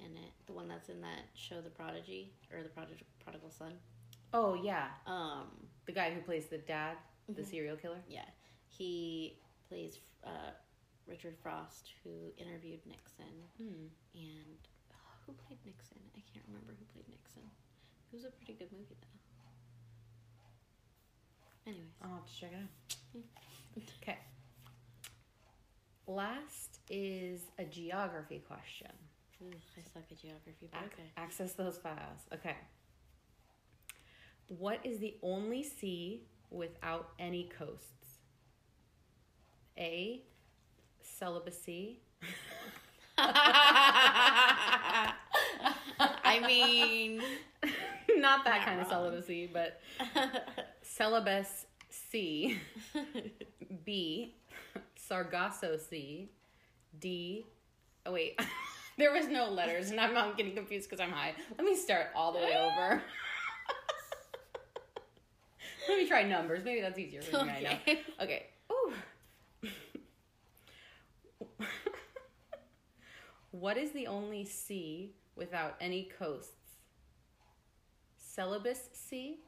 [0.00, 0.32] in it.
[0.46, 3.72] The one that's in that show, The Prodigy, or The Prodig- Prodigal Son.
[4.32, 5.48] Oh yeah, Um,
[5.86, 6.96] the guy who plays the dad,
[7.28, 7.46] the Mhm.
[7.46, 8.02] serial killer.
[8.08, 8.28] yeah,
[8.68, 9.38] he
[9.68, 10.52] plays uh,
[11.06, 13.88] Richard Frost, who interviewed Nixon, Hmm.
[14.14, 14.58] and
[14.92, 14.94] oh,
[15.26, 15.98] who played Nixon?
[16.16, 17.50] I can't remember who played Nixon.
[18.12, 19.06] It was a pretty good movie though.
[21.70, 23.22] Anyways, I'll have to check it out.
[24.02, 24.18] Okay.
[26.08, 28.90] Last is a geography question.
[29.42, 31.02] Ugh, I suck at geography, but Ac- okay.
[31.18, 32.20] Access those files.
[32.34, 32.56] Okay.
[34.48, 37.92] What is the only sea without any coasts?
[39.78, 40.22] A.
[41.02, 42.00] Celibacy.
[43.18, 45.12] I
[46.46, 47.20] mean,
[48.16, 49.04] Not that Not kind of wrong.
[49.10, 49.80] celibacy, but
[50.82, 52.58] Celebes C.
[53.84, 54.34] B.
[55.08, 56.30] Sargasso Sea.
[57.00, 57.46] D.
[58.04, 58.38] Oh, wait.
[58.98, 61.34] there was no letters, and I'm not getting confused because I'm high.
[61.56, 63.02] Let me start all the way over.
[65.88, 66.62] Let me try numbers.
[66.64, 67.78] Maybe that's easier for me right now.
[67.82, 68.02] Okay.
[68.20, 68.46] Okay.
[68.70, 68.92] Ooh.
[73.52, 76.52] what is the only sea without any coasts?
[78.18, 79.38] Celebes Sea,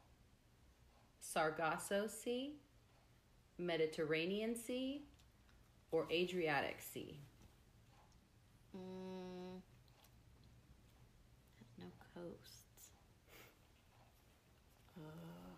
[1.20, 2.54] Sargasso Sea,
[3.58, 5.04] Mediterranean Sea,
[5.92, 7.20] or Adriatic Sea?
[8.76, 9.60] mm,
[11.78, 12.64] no coasts.
[14.98, 15.56] Uh,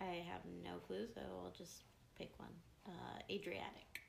[0.00, 1.82] I have no clue, so I'll just
[2.16, 2.48] pick one.
[2.86, 4.00] Uh, Adriatic.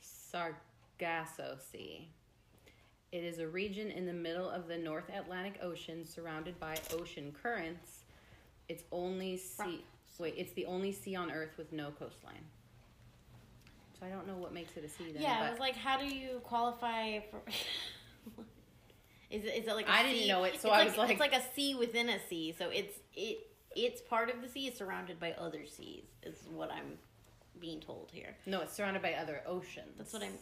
[0.00, 2.08] Sargasso Sea.
[3.10, 7.34] It is a region in the middle of the North Atlantic Ocean surrounded by ocean
[7.42, 8.00] currents.
[8.68, 9.82] It's only sea.
[10.18, 12.44] Wait, it's the only sea on Earth with no coastline.
[13.98, 15.22] So I don't know what makes it a sea then.
[15.22, 17.40] Yeah, I was like, how do you qualify for?
[19.30, 20.96] is it is it like a I didn't sea- know it, so it's I was
[20.98, 22.54] like- it's like a sea within a sea.
[22.58, 23.38] So it's it
[23.74, 24.66] it's part of the sea.
[24.68, 26.04] It's surrounded by other seas.
[26.22, 26.98] Is what I'm
[27.60, 28.36] being told here.
[28.46, 29.96] no, it's surrounded by other oceans.
[29.96, 30.34] That's what I'm.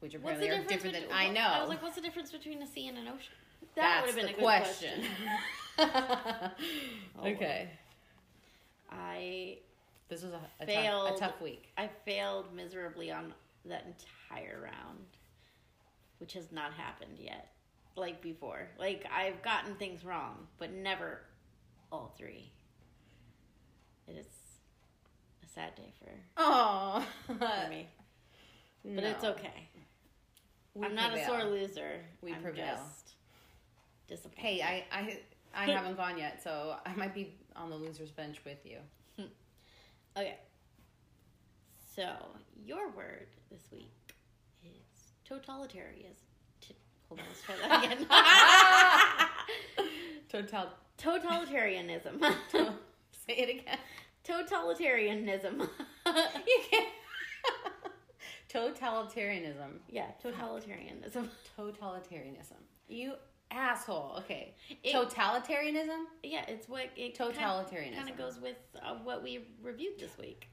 [0.00, 0.70] Which What's apparently the are difference?
[0.82, 1.40] different than between- I know.
[1.40, 3.32] I was like, what's the difference between a sea and an ocean?
[3.74, 5.04] That would've the question.
[5.78, 6.52] Oh,
[7.22, 7.26] well.
[7.32, 7.68] okay.
[8.90, 9.58] I
[10.08, 11.16] This was a, a, tough, Failed.
[11.16, 11.68] a tough week.
[11.76, 13.34] I failed miserably on
[13.66, 15.04] that entire round,
[16.18, 17.48] which has not happened yet.
[17.96, 21.20] Like before, like I've gotten things wrong, but never
[21.90, 22.50] all three.
[24.06, 24.26] It is
[25.42, 27.88] a sad day for, Oh, for me,
[28.84, 29.68] but it's okay.
[30.82, 32.00] I'm not a sore loser.
[32.22, 32.78] We I'm prevail.
[34.08, 34.40] Disappointed.
[34.40, 35.18] Hey, I, I,
[35.54, 38.78] I haven't gone yet, so I might be on the losers bench with you.
[39.16, 39.26] Hmm.
[40.16, 40.36] Okay.
[41.94, 42.14] So
[42.64, 44.14] your word this week
[44.62, 46.26] is totalitarianism.
[47.08, 48.06] Hold on, let's try that again.
[50.28, 50.68] Total.
[50.98, 52.20] totalitarianism.
[53.26, 53.78] Say it again.
[54.24, 55.68] totalitarianism.
[56.06, 56.88] You can't.
[58.52, 59.80] Totalitarianism.
[59.88, 61.28] yeah, totalitarianism.
[61.58, 62.60] Totalitarianism.
[62.88, 63.14] You
[63.50, 64.16] asshole.
[64.18, 64.54] Okay.
[64.82, 66.04] It- Totalitarianism.
[66.22, 67.96] Yeah, it's what it Totalitarianism.
[67.96, 70.48] kind of goes with uh, what we reviewed this week.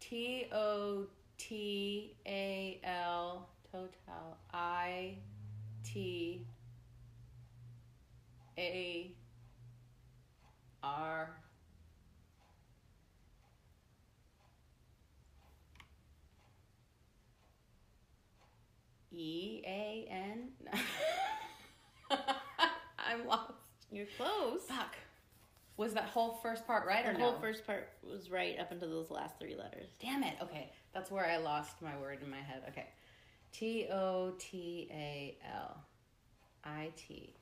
[0.00, 1.06] T O
[1.38, 3.48] T A L.
[3.72, 4.36] Total.
[4.52, 5.16] I
[5.84, 6.46] T
[8.58, 9.14] A
[10.82, 11.30] R.
[19.12, 20.48] E A N.
[22.98, 23.52] I'm lost.
[23.90, 24.60] You're close.
[24.68, 24.94] Fuck.
[25.76, 27.30] Was that whole first part right or The no?
[27.30, 29.88] whole first part was right up until those last three letters.
[30.00, 30.34] Damn it.
[30.42, 30.70] Okay.
[30.92, 32.62] That's where I lost my word in my head.
[32.68, 32.86] Okay.
[33.52, 35.76] T O T A L
[36.64, 37.34] I T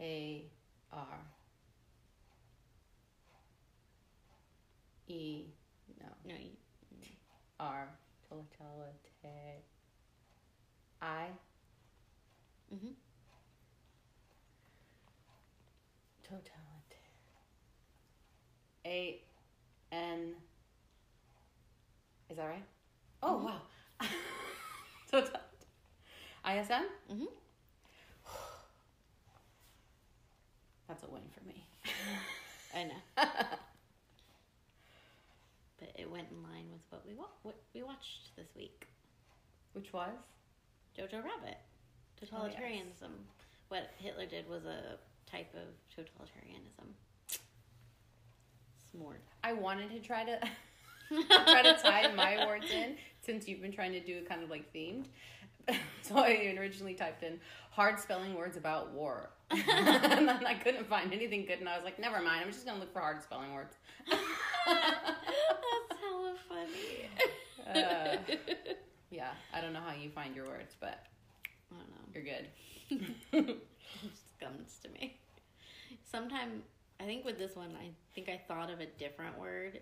[0.00, 0.50] A
[0.92, 1.06] R
[5.08, 5.44] E
[6.00, 6.50] no No, you,
[7.60, 7.88] R
[11.06, 11.28] I
[12.74, 12.92] mm-hmm.
[16.24, 16.98] totalite
[18.84, 19.22] A
[19.92, 20.34] N
[22.28, 22.64] Is that right?
[23.22, 23.60] Oh wow.
[25.10, 25.40] Total
[26.44, 26.84] ISM?
[27.12, 27.24] Mm-hmm.
[30.88, 31.64] That's a win for me.
[32.74, 32.94] I know.
[35.78, 38.88] but it went in line with what we wa- what we watched this week.
[39.72, 40.35] Which was?
[40.96, 41.58] Jojo Rabbit.
[42.22, 43.12] Totalitarianism.
[43.68, 44.98] What Hitler did was a
[45.30, 47.38] type of totalitarianism.
[48.92, 49.20] Smart.
[49.44, 50.38] I wanted to try to
[51.28, 54.50] try to tie my words in since you've been trying to do it kind of
[54.50, 55.06] like themed.
[56.02, 57.40] So I originally typed in
[57.72, 59.30] hard spelling words about war.
[59.50, 62.64] and then I couldn't find anything good and I was like, never mind, I'm just
[62.64, 63.74] gonna look for hard spelling words.
[64.08, 67.08] That's hella funny.
[67.68, 68.16] Uh,
[69.10, 71.04] yeah, I don't know how you find your words, but
[71.70, 72.04] I don't know.
[72.14, 72.48] you're good.
[74.02, 75.16] It just comes to me.
[76.04, 76.62] Sometime
[77.00, 79.80] I think with this one, I think I thought of a different word.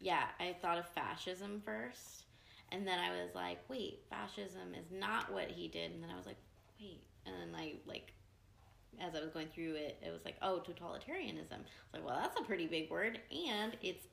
[0.00, 2.24] Yeah, I thought of fascism first,
[2.70, 6.16] and then I was like, wait, fascism is not what he did, and then I
[6.16, 6.36] was like,
[6.80, 8.12] wait, and then I like.
[8.98, 11.52] As I was going through it, it was like, oh, totalitarianism.
[11.52, 14.06] I was like, well, that's a pretty big word, and it's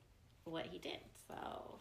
[0.44, 0.98] what he did.
[1.26, 1.78] So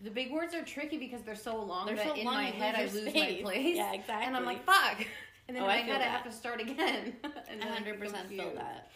[0.00, 2.44] The big words are tricky because they're so long They're that so in long my
[2.44, 3.14] head I lose space.
[3.14, 3.76] my place.
[3.76, 4.26] Yeah, exactly.
[4.26, 5.04] And I'm like, fuck.
[5.48, 6.10] And then Oh, in I my feel head I that.
[6.10, 7.16] have to start again.
[7.50, 8.90] and I get 100% feel that.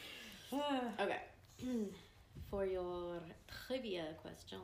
[1.01, 1.17] Okay.
[2.51, 3.21] For your
[3.67, 4.59] trivia question,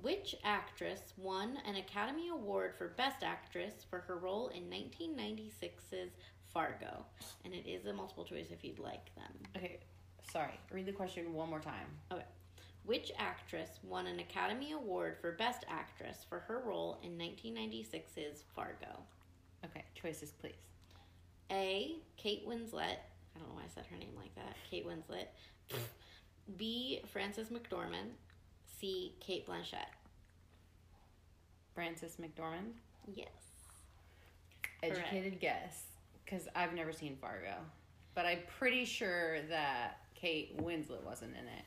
[0.00, 6.12] which actress won an Academy Award for Best Actress for her role in 1996's
[6.52, 7.04] Fargo?
[7.44, 9.32] And it is a multiple choice if you'd like them.
[9.54, 9.80] Okay,
[10.32, 10.58] sorry.
[10.72, 11.86] Read the question one more time.
[12.10, 12.24] Okay.
[12.84, 18.98] Which actress won an Academy Award for Best Actress for her role in 1996's Fargo?
[19.64, 20.54] Okay, choices, please.
[21.50, 21.96] A.
[22.16, 22.98] Kate Winslet.
[23.34, 24.56] I don't know why I said her name like that.
[24.68, 25.26] Kate Winslet.
[26.56, 27.00] B.
[27.12, 28.10] Frances McDormand.
[28.80, 29.14] C.
[29.20, 29.86] Cate Blanchett.
[31.74, 32.72] Frances McDormand.
[33.14, 33.28] Yes.
[34.82, 35.84] Educated guess,
[36.24, 37.54] because I've never seen Fargo,
[38.14, 41.64] but I'm pretty sure that Kate Winslet wasn't in it,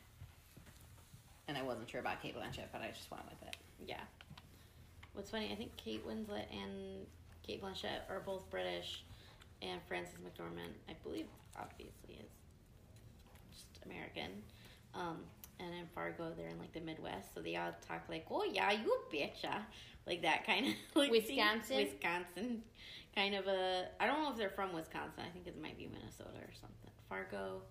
[1.48, 3.56] and I wasn't sure about Cate Blanchett, but I just went with it.
[3.86, 4.00] Yeah.
[5.12, 7.06] What's funny, I think Kate Winslet and
[7.46, 9.02] Cate Blanchett are both British,
[9.62, 11.26] and Frances McDormand, I believe,
[11.58, 12.30] obviously is
[13.52, 14.42] just American.
[14.94, 15.18] Um,
[15.58, 18.72] and in Fargo, they're in like the Midwest, so they all talk like, "Oh yeah,
[18.72, 19.66] you betcha,"
[20.06, 21.76] like that kind of like Wisconsin?
[21.76, 22.62] Wisconsin,
[23.14, 23.88] kind of a.
[23.98, 25.22] I don't know if they're from Wisconsin.
[25.26, 26.90] I think it might be Minnesota or something.
[27.08, 27.62] Fargo.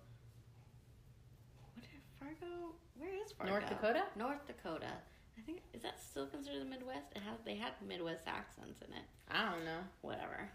[2.18, 2.74] Fargo?
[2.96, 3.52] Where is Fargo?
[3.52, 4.02] North Dakota?
[4.16, 4.92] North Dakota.
[5.38, 7.12] I think is that still considered the Midwest?
[7.14, 9.04] It has they had Midwest accents in it.
[9.30, 9.80] I don't know.
[10.00, 10.48] Whatever.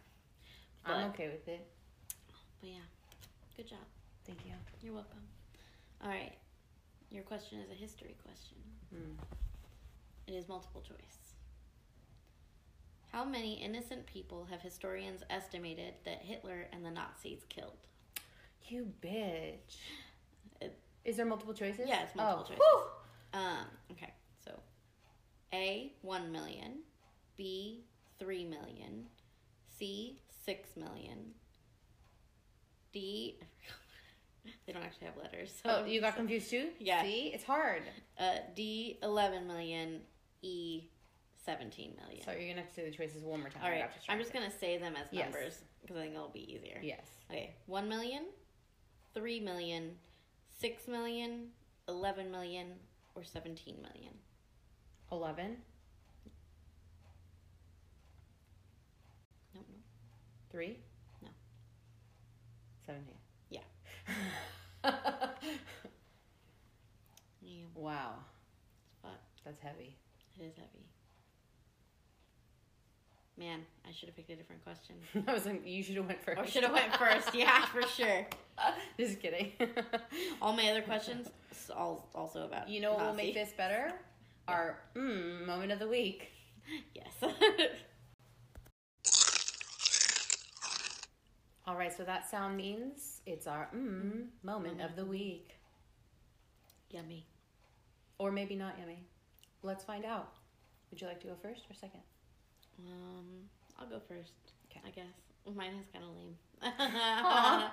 [0.86, 1.66] I'm okay with it.
[2.60, 2.86] But yeah,
[3.56, 3.86] good job.
[4.26, 4.54] Thank you.
[4.82, 5.20] You're welcome.
[6.04, 6.34] All right,
[7.12, 8.58] your question is a history question.
[8.90, 9.14] Hmm.
[10.28, 11.34] It is multiple choice.
[13.12, 17.78] How many innocent people have historians estimated that Hitler and the Nazis killed?
[18.68, 19.76] You bitch.
[21.04, 21.88] Is there multiple choices?
[21.88, 22.50] Yeah, it's multiple oh.
[22.50, 22.92] choices.
[23.34, 24.14] Um, okay,
[24.46, 24.52] so
[25.54, 26.80] A, 1 million,
[27.38, 27.86] B,
[28.20, 29.06] 3 million,
[29.78, 31.34] C, 6 million,
[32.92, 33.40] D,
[34.66, 35.54] they don't actually have letters.
[35.64, 36.70] So Oh, you got confused too?
[36.80, 37.02] Yeah.
[37.04, 37.84] See, it's hard.
[38.20, 40.02] Uh, D, 11 million,
[40.42, 40.84] E,
[41.46, 42.24] 17 million.
[42.24, 43.64] So you're gonna have to say the choices one more time.
[43.64, 46.54] All right, I'm just going to say them as numbers because I think it'll be
[46.54, 46.80] easier.
[46.82, 47.06] Yes.
[47.30, 48.26] Okay, 1 million,
[49.16, 49.92] 3 million,
[50.62, 51.48] 6 million,
[51.88, 52.68] 11 million,
[53.16, 54.14] or 17 million.
[55.12, 55.58] Eleven.
[59.54, 59.76] No, no.
[60.52, 60.78] Three.
[61.22, 61.30] No.
[62.86, 63.16] Seventeen.
[63.50, 63.62] Yeah.
[67.42, 68.16] Yeah, wow,
[69.02, 69.98] but that's heavy.
[70.40, 70.86] it is heavy.
[73.38, 74.96] Man, I should have picked a different question.
[75.28, 76.40] I was like, you should have went first.
[76.40, 77.34] Or should have went first.
[77.34, 78.28] Yeah, for sure.
[79.00, 79.54] Just kidding.
[80.42, 81.30] All my other questions
[81.76, 83.94] all also about you know what will make this better?
[84.48, 86.32] Our mm, moment of the week.
[86.94, 87.32] Yes.
[91.66, 95.56] All right, so that sound means it's our mm moment of the week.
[96.90, 97.28] Yummy.
[98.18, 99.04] Or maybe not yummy.
[99.64, 100.34] Let's find out.
[100.90, 102.02] Would you like to go first or second?
[102.88, 103.26] Um,
[103.80, 104.32] I'll go first.
[104.70, 104.82] Okay.
[104.86, 106.36] I guess mine is kind of lame.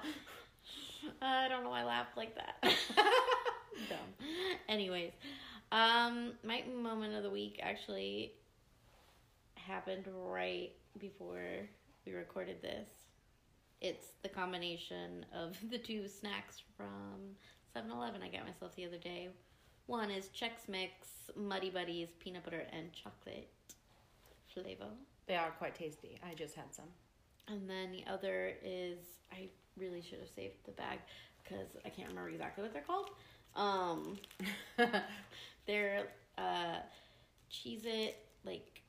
[1.23, 2.57] I don't know why I laughed like that.
[3.89, 4.27] Dumb.
[4.69, 5.13] Anyways,
[5.71, 8.33] um, my moment of the week actually
[9.55, 11.43] happened right before
[12.07, 12.89] we recorded this.
[13.81, 17.37] It's the combination of the two snacks from
[17.77, 19.29] 7-Eleven I got myself the other day.
[19.87, 23.49] One is Chex Mix Muddy Buddies peanut butter and chocolate
[24.63, 24.89] flavor.
[25.27, 26.19] They are quite tasty.
[26.29, 26.87] I just had some.
[27.49, 28.99] And then the other is
[29.33, 30.99] I really should have saved the bag
[31.43, 33.11] because I can't remember exactly what they're called.
[33.57, 34.19] Um,
[35.67, 36.05] they're
[36.37, 36.77] uh,
[37.51, 38.83] Cheez It like,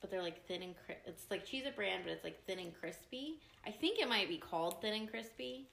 [0.00, 2.58] but they're like thin and cri- it's like Cheez It brand, but it's like thin
[2.58, 3.40] and crispy.
[3.66, 5.68] I think it might be called thin and crispy.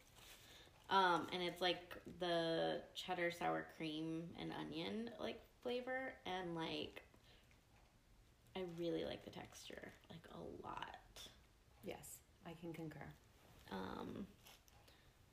[0.90, 7.02] Um, and it's like the cheddar sour cream and onion like flavor, and like
[8.56, 10.98] I really like the texture like a lot.
[11.84, 13.06] yes, I can concur.
[13.72, 14.28] Um,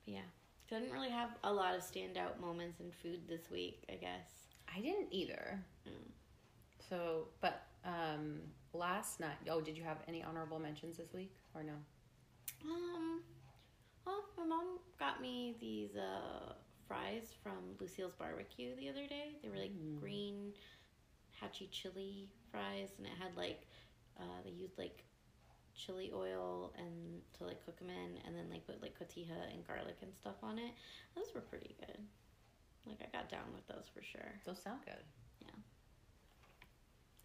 [0.04, 0.20] but yeah,
[0.68, 3.84] so I didn't really have a lot of standout moments in food this week.
[3.90, 4.28] I guess.
[4.74, 5.60] I didn't either.
[5.86, 6.10] Mm.
[6.88, 8.40] So, but um,
[8.72, 11.72] last night, oh, did you have any honorable mentions this week or no?
[12.64, 13.20] Um,
[14.06, 16.52] well, my mom got me these uh
[16.88, 19.36] fries from Lucille's Barbecue the other day.
[19.42, 20.00] They were like Mm.
[20.00, 20.52] green,
[21.40, 23.66] hatchy chili fries, and it had like
[24.18, 25.04] uh they used like
[25.74, 29.66] chili oil and to like cook them in, and then like put like cotija and
[29.66, 30.72] garlic and stuff on it.
[31.16, 31.98] Those were pretty good.
[32.86, 34.40] Like I got down with those for sure.
[34.44, 35.04] Those sound good.
[35.40, 35.56] Yeah.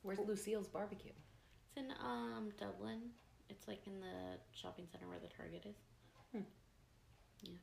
[0.04, 1.12] Where's Lucille's barbecue?
[1.68, 3.12] It's in um Dublin.
[3.50, 5.76] It's like in the shopping center where the Target is.
[6.32, 6.48] Hmm.
[7.44, 7.58] Yeah.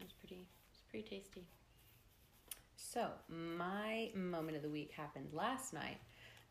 [0.00, 1.44] It's pretty it's pretty tasty.
[2.98, 5.98] So, my moment of the week happened last night.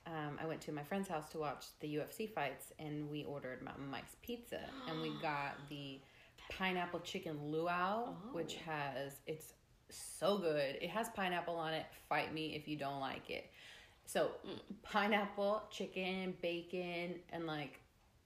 [0.05, 3.61] Um, I went to my friend's house to watch the UFC fights, and we ordered
[3.61, 5.99] Mountain Mike's Pizza, and we got the
[6.49, 8.71] pineapple chicken luau, which Oh.
[8.71, 9.55] has it's
[9.89, 10.77] so good.
[10.81, 11.85] It has pineapple on it.
[12.07, 13.51] Fight me if you don't like it.
[14.05, 14.31] So,
[14.83, 17.81] pineapple, chicken, bacon, and like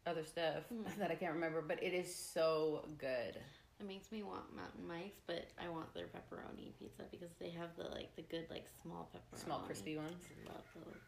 [0.05, 0.65] other stuff
[0.99, 3.39] that I can't remember, but it is so good.
[3.81, 7.69] It makes me want Mountain Mike's, but I want their pepperoni pizza because they have
[7.75, 9.43] the like the good like small pepperoni.
[9.43, 10.23] Small crispy ones.
[10.29, 11.01] I love those.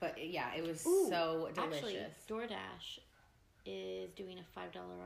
[0.00, 2.14] But yeah, it was Ooh, so Actually, delicious.
[2.26, 2.98] DoorDash
[3.66, 4.96] is doing a five dollar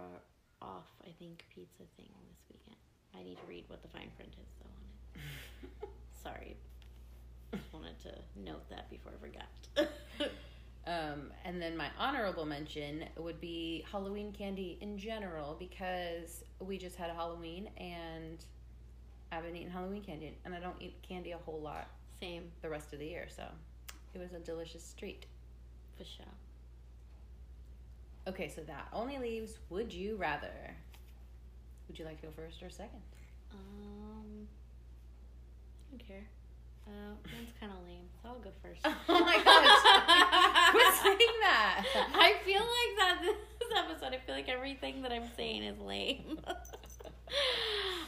[0.63, 2.77] off, I think, pizza thing this weekend.
[3.19, 4.83] I need to read what the fine print is though on
[5.83, 5.89] it.
[6.23, 6.57] Sorry.
[7.53, 9.89] Just wanted to note that before I forgot.
[10.89, 16.97] Um, and then my honorable mention would be Halloween candy in general because we just
[16.97, 18.43] had Halloween and
[19.31, 22.71] I've been eating Halloween candy and I don't eat candy a whole lot Same, the
[22.71, 23.45] rest of the year, so
[24.15, 25.27] it was a delicious treat.
[25.99, 26.25] for sure.
[28.27, 30.75] Okay, so that only leaves would you rather?
[31.89, 33.03] Would you like to go first or second?
[33.53, 34.49] Um,
[35.93, 36.25] I don't care.
[36.89, 38.81] Uh, mine's kind of lame, so I'll go first.
[39.09, 40.73] Oh my gosh!
[40.73, 41.85] Quit saying that.
[42.15, 43.23] I feel like that
[43.61, 44.15] this episode.
[44.15, 46.39] I feel like everything that I'm saying is lame.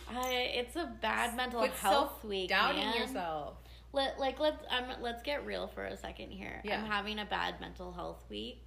[0.09, 2.49] I, it's a bad mental Quit health week.
[2.49, 2.97] doubting man.
[2.97, 3.55] yourself.
[3.93, 6.61] Let like let's um let's get real for a second here.
[6.65, 6.81] Yeah.
[6.81, 8.63] I'm having a bad mental health week,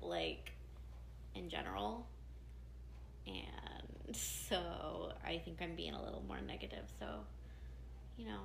[0.00, 0.52] like
[1.34, 2.06] in general,
[3.26, 6.84] and so I think I'm being a little more negative.
[6.98, 7.06] So,
[8.16, 8.40] you know,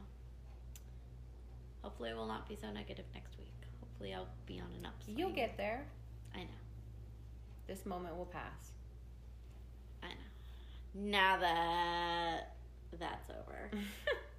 [1.84, 3.52] hopefully I will not be so negative next week.
[3.80, 5.20] Hopefully I'll be on an upswing.
[5.20, 5.86] You'll get there.
[6.34, 6.64] I know.
[7.68, 8.72] This moment will pass.
[10.02, 10.14] I know.
[10.96, 12.56] Now that
[13.00, 13.70] that's over,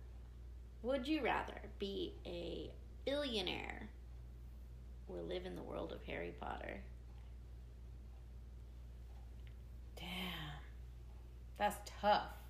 [0.83, 2.71] would you rather be a
[3.05, 3.89] billionaire
[5.09, 6.81] or live in the world of Harry Potter?
[9.97, 10.07] Damn.
[11.59, 12.44] That's tough.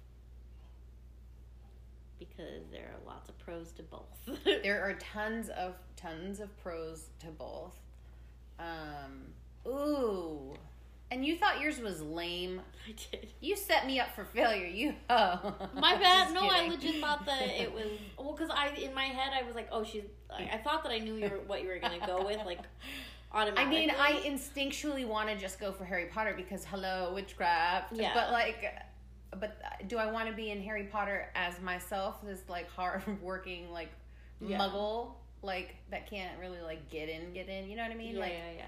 [2.18, 4.38] Because there are lots of pros to both.
[4.44, 7.76] There are tons of tons of pros to both.
[8.58, 9.32] Um,
[9.66, 10.54] ooh.
[11.10, 12.60] And you thought yours was lame.
[12.88, 13.28] I did.
[13.40, 14.66] You set me up for failure.
[14.66, 15.54] You oh.
[15.74, 16.32] My bad.
[16.32, 17.86] No, I legit thought that it was
[18.18, 20.04] well because I in my head I was like, oh, she's.
[20.30, 22.60] I, I thought that I knew you were, what you were gonna go with, like
[23.32, 23.76] automatically.
[23.76, 27.92] I mean, I instinctually want to just go for Harry Potter because hello, witchcraft.
[27.92, 28.12] Yeah.
[28.14, 28.64] But like,
[29.40, 29.56] but
[29.88, 33.90] do I want to be in Harry Potter as myself, this like hard working like
[34.40, 34.58] Yeah.
[34.58, 35.12] muggle,
[35.42, 37.68] like that can't really like get in, get in.
[37.68, 38.14] You know what I mean?
[38.14, 38.64] yeah, like, yeah, yeah.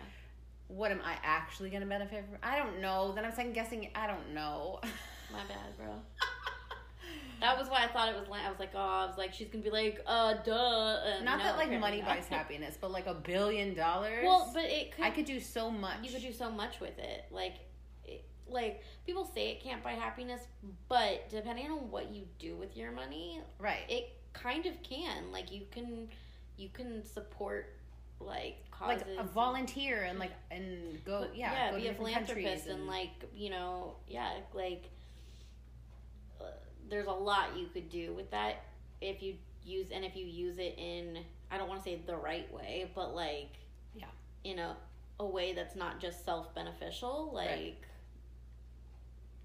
[0.69, 2.39] what am I actually gonna benefit from?
[2.43, 3.12] I don't know.
[3.14, 3.89] Then I'm second guessing.
[3.95, 4.81] I don't know.
[5.33, 5.95] My bad, bro.
[7.41, 8.27] That was why I thought it was.
[8.33, 11.01] I was like, oh, I was like, she's gonna be like, uh, duh.
[11.05, 12.09] And Not no, that like money not.
[12.17, 14.25] buys happiness, but like a billion dollars.
[14.25, 15.05] Well, but it could.
[15.05, 15.97] I could do so much.
[16.03, 17.27] You could do so much with it.
[17.31, 17.57] Like,
[18.49, 20.40] like people say it can't buy happiness,
[20.88, 23.80] but depending on what you do with your money, right.
[23.88, 25.32] it kind of can.
[25.32, 26.09] Like, you can,
[26.57, 27.72] you can support
[28.20, 29.03] like causes.
[29.16, 32.86] like a volunteer and like and go yeah, yeah, go be a philanthropist countries and,
[32.86, 34.84] like you know yeah like
[36.40, 36.44] uh,
[36.88, 38.62] there's a lot you could do with that
[39.03, 39.34] if you
[39.64, 41.18] use and if you use it in
[41.51, 43.51] i don't want to say the right way but like
[43.94, 44.07] Yeah.
[44.44, 44.76] in a,
[45.20, 47.76] a way that's not just self-beneficial like Right.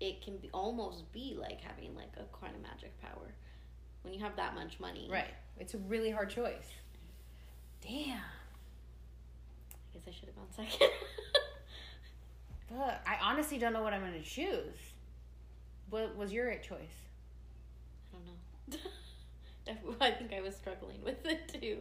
[0.02, 3.34] It can be almost be like having like a kind of magic power
[4.02, 5.34] when you have that much money right.
[5.60, 6.74] It's a really hard choice.
[7.82, 8.18] Damn.
[8.18, 10.90] i guess i should have gone second
[12.70, 13.06] Fuck.
[13.06, 14.78] I honestly don't know what I'm gonna choose.
[15.90, 16.78] What was your right choice?
[18.14, 18.84] I don't
[19.76, 19.96] know.
[20.02, 21.80] I think I was struggling with it too.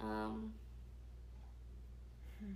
[0.00, 0.54] Um.
[2.40, 2.52] Hmm.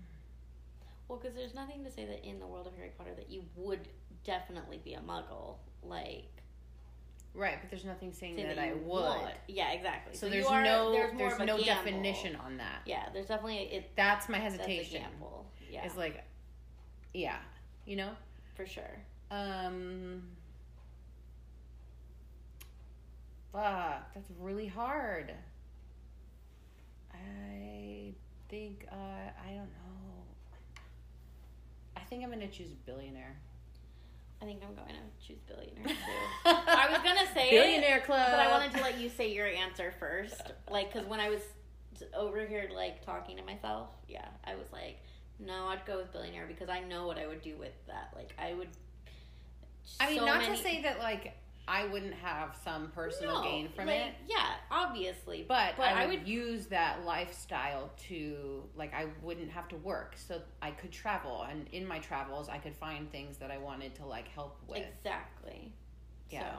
[1.08, 3.44] Well, because there's nothing to say that in the world of Harry Potter that you
[3.56, 3.86] would
[4.24, 6.24] definitely be a Muggle, like
[7.36, 9.32] Right, but there's nothing saying that, that I you would.
[9.48, 10.16] Yeah, exactly.
[10.16, 11.64] So, you there's are- no there's there's, more of a no gamble.
[11.84, 12.82] definition on that.
[12.86, 13.90] Yeah, there's definitely it.
[13.96, 15.00] That's my That's hesitation.
[15.02, 15.44] gamble.
[15.68, 16.22] Yeah, It's like,
[17.12, 17.38] yeah,
[17.86, 18.10] you know.
[18.54, 19.00] for sure.
[19.32, 20.22] Um.
[23.52, 25.32] Fuck, that's really hard.
[27.12, 28.12] I
[28.48, 30.80] think uh, I don't know.
[31.96, 33.36] I think I'm gonna choose billionaire.
[34.44, 35.94] I think I'm going to choose billionaire too.
[36.44, 39.46] I was gonna say it, billionaire club, But I wanted to let you say your
[39.46, 41.40] answer first, like, because when I was
[42.14, 44.98] over here, like, talking to myself, yeah, I was like,
[45.40, 48.12] no, I'd go with billionaire because I know what I would do with that.
[48.14, 48.68] Like, I would.
[49.98, 51.34] I mean, so not many- to say that like
[51.66, 56.02] I wouldn't have some personal No, gain from like, it, Yeah, obviously, but, but I,
[56.04, 60.70] I would, would- use that lifestyle to like I wouldn't have to work, so I
[60.72, 64.28] could travel, and in my travels, I could find things that I wanted to like
[64.28, 64.78] help with.
[64.82, 65.72] exactly.
[66.30, 66.40] Yeah.
[66.40, 66.58] So,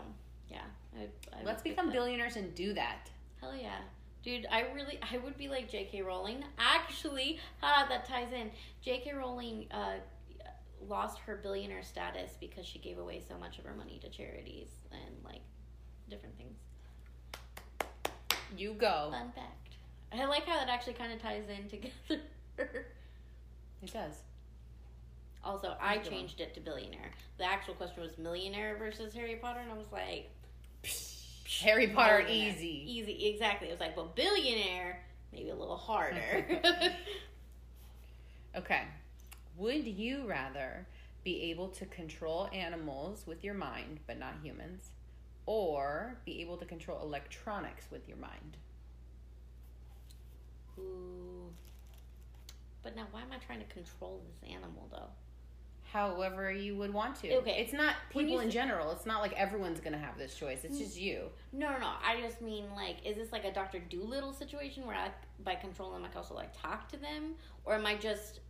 [0.49, 0.61] yeah.
[0.97, 1.03] I,
[1.37, 3.09] I Let's become billionaires and do that.
[3.41, 3.77] Hell yeah.
[4.23, 6.01] Dude, I really, I would be like J.K.
[6.01, 6.43] Rowling.
[6.57, 8.49] Actually, ah, that ties in.
[8.81, 9.13] J.K.
[9.13, 9.97] Rowling uh,
[10.89, 14.69] lost her billionaire status because she gave away so much of her money to charities
[14.91, 15.41] and like
[16.09, 16.57] different things.
[18.57, 19.09] You go.
[19.11, 19.75] Fun fact.
[20.13, 22.23] I like how that actually kind of ties in together.
[23.83, 24.13] It does.
[25.43, 26.05] also, I one.
[26.05, 27.11] changed it to billionaire.
[27.37, 30.29] The actual question was millionaire versus Harry Potter, and I was like,
[31.61, 32.83] Harry Potter, easy.
[32.87, 33.67] Easy, exactly.
[33.67, 36.61] It was like, well, billionaire, maybe a little harder.
[38.57, 38.83] Okay.
[39.57, 40.87] Would you rather
[41.23, 44.91] be able to control animals with your mind, but not humans,
[45.45, 48.57] or be able to control electronics with your mind?
[50.77, 51.53] Ooh.
[52.83, 55.09] But now, why am I trying to control this animal, though?
[55.91, 57.35] However, you would want to.
[57.37, 57.57] Okay.
[57.57, 58.91] It's not people in general.
[58.91, 60.65] It's not like everyone's going to have this choice.
[60.65, 61.29] It's just you.
[61.53, 61.91] No, no, no.
[62.03, 65.09] I just mean, like, is this like a Doctor Dolittle situation where I,
[65.43, 67.35] by controlling them, I can also, like, talk to them?
[67.63, 68.41] Or am I just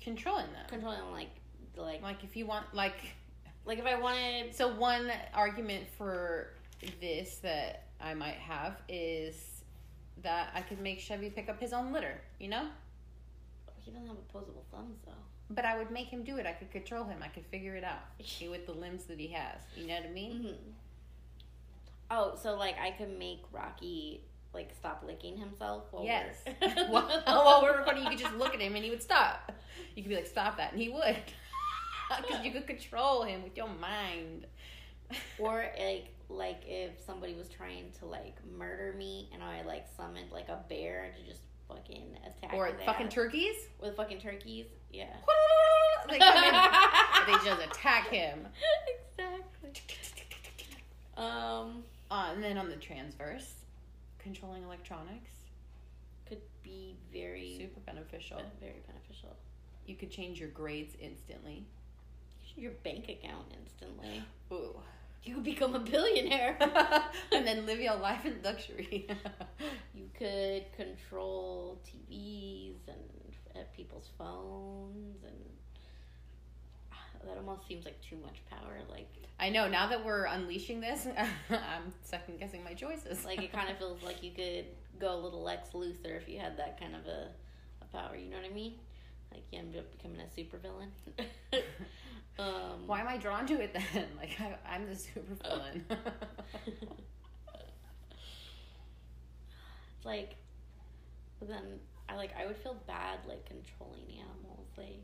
[0.00, 0.66] controlling them.
[0.68, 1.30] controlling them, like,
[1.76, 2.96] like, Like if you want, like,
[3.64, 4.54] like if I wanted.
[4.54, 6.50] so one argument for
[7.00, 9.62] this that I might have is
[10.22, 12.66] that I could make Chevy pick up his own litter, you know?
[13.80, 15.12] He doesn't have opposable thumbs, though.
[15.50, 16.46] But I would make him do it.
[16.46, 17.18] I could control him.
[17.22, 17.98] I could figure it out
[18.50, 19.60] with the limbs that he has.
[19.76, 20.42] You know what I mean?
[20.42, 20.70] hmm
[22.10, 24.20] Oh, so, like, I could make Rocky,
[24.54, 25.84] like, stop licking himself?
[25.90, 26.36] While Yes.
[26.46, 29.52] we're- while, while we're recording, you could just look at him and he would stop.
[29.94, 31.16] You could be like, "Stop that," and he would,
[32.22, 34.46] because you could control him with your mind.
[35.38, 40.32] Or like like if somebody was trying to like murder me and I like summoned
[40.32, 43.54] like a bear to just fucking attack or fucking turkeys.
[43.80, 44.66] with fucking turkeys.
[44.92, 45.06] Yeah.
[46.08, 46.52] they come in,
[47.26, 48.46] they just attack him.
[49.18, 49.72] exactly.
[51.16, 53.52] Um Uh, and then on the transverse,
[54.24, 55.30] controlling electronics,
[56.26, 58.40] could be very super beneficial.
[58.58, 59.36] very beneficial.
[59.86, 61.66] You could change your grades instantly.
[62.56, 64.24] Your bank account instantly.
[64.50, 64.80] Ooh.
[65.22, 66.56] You could become a billionaire.
[67.32, 69.06] and then live your life in luxury.
[69.94, 72.96] you could control TVs and
[73.54, 75.34] uh, people's phones and
[77.26, 79.08] that almost seems like too much power like
[79.38, 79.68] I know.
[79.68, 81.06] Now that we're unleashing this,
[81.50, 83.24] I'm second guessing my choices.
[83.24, 84.66] like it kind of feels like you could
[85.00, 87.30] go a little Lex Luthor if you had that kind of a,
[87.82, 88.16] a power.
[88.16, 88.74] You know what I mean?
[89.32, 90.90] Like you end up becoming a supervillain.
[92.38, 94.06] um, Why am I drawn to it then?
[94.16, 95.84] Like I, I'm the super villain.
[99.96, 100.36] It's like,
[101.40, 104.68] but then I like I would feel bad like controlling animals.
[104.76, 105.02] Like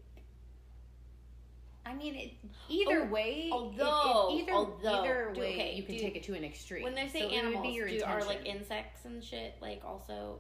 [1.87, 2.33] I mean, it,
[2.69, 6.17] either Oh, way, it- it- although- either although- either way, okay, you can do- take
[6.17, 6.83] it to an extreme.
[6.83, 10.39] when they say So it animals, do, are like insects and shit like also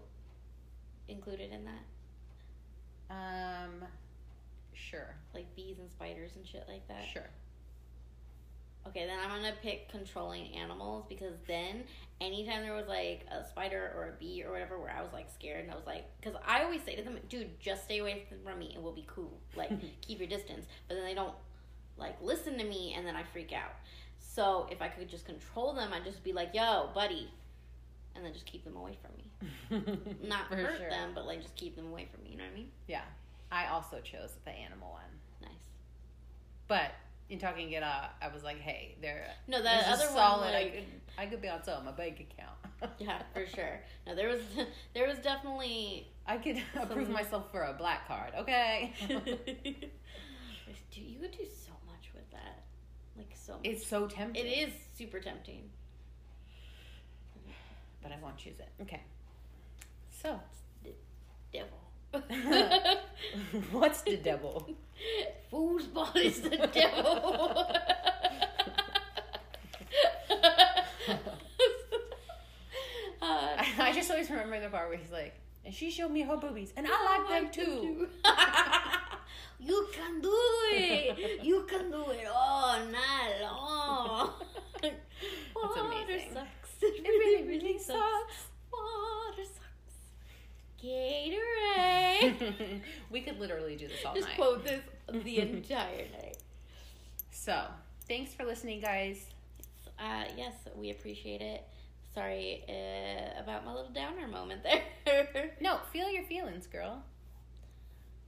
[1.08, 1.82] included in that?
[3.12, 3.84] um,
[4.74, 7.04] sure, Like bees and spiders and shit like that.
[7.06, 7.30] sure.
[8.88, 11.84] Okay, then I'm gonna pick controlling animals because then
[12.20, 15.30] anytime there was like a spider or a bee or whatever where I was like
[15.32, 18.24] scared and I was like, because I always say to them, dude, just stay away
[18.44, 19.38] from me and we'll be cool.
[19.54, 19.70] Like,
[20.00, 20.66] keep your distance.
[20.88, 21.34] But then they don't
[21.98, 23.72] like listen to me and then I freak out.
[24.18, 27.30] So if I could just control them, I'd just be like, yo, buddy.
[28.16, 30.16] And then just keep them away from me.
[30.26, 30.90] Not For hurt sure.
[30.90, 32.30] them, but like just keep them away from me.
[32.32, 32.68] You know what I mean?
[32.88, 33.02] Yeah,
[33.52, 35.02] I also chose the animal one,
[35.42, 35.50] Nice.
[36.66, 36.90] but
[37.30, 39.24] in talking it out, I was like, hey, there.
[39.46, 40.46] No, a other solid.
[40.46, 40.84] one, I could,
[41.16, 42.92] I could be on some my bank account.
[42.98, 43.80] yeah, for sure.
[44.06, 44.40] No, there was,
[44.94, 48.32] there was definitely I could approve myself for a black card.
[48.38, 48.92] Okay.
[49.08, 52.64] Dude, you would do so much with that.
[53.16, 53.62] Like so much.
[53.64, 54.44] it's so tempting.
[54.44, 55.70] It is super tempting.
[58.02, 58.68] but I won't choose it.
[58.82, 59.02] Okay.
[60.22, 60.38] So,
[61.52, 61.79] Devil.
[63.70, 64.68] what's the devil?
[65.52, 67.50] Foosball is the devil.
[73.22, 75.34] uh, I just always remember the part where he's like,
[75.64, 78.08] and she showed me her boobies, and I like them too.
[79.60, 80.36] you can do
[80.72, 81.44] it.
[81.44, 84.32] You can do it all night long.
[85.54, 86.32] Water amazing.
[86.32, 86.70] sucks.
[86.82, 88.49] It really, really sucks.
[90.82, 92.80] Gatorade.
[93.10, 94.36] we could literally do this all Just night.
[94.36, 94.82] quote this
[95.24, 96.38] the entire night.
[97.30, 97.64] So,
[98.08, 99.26] thanks for listening, guys.
[99.98, 101.66] Uh, yes, we appreciate it.
[102.14, 104.82] Sorry uh, about my little downer moment there.
[105.60, 107.02] No, feel your feelings, girl.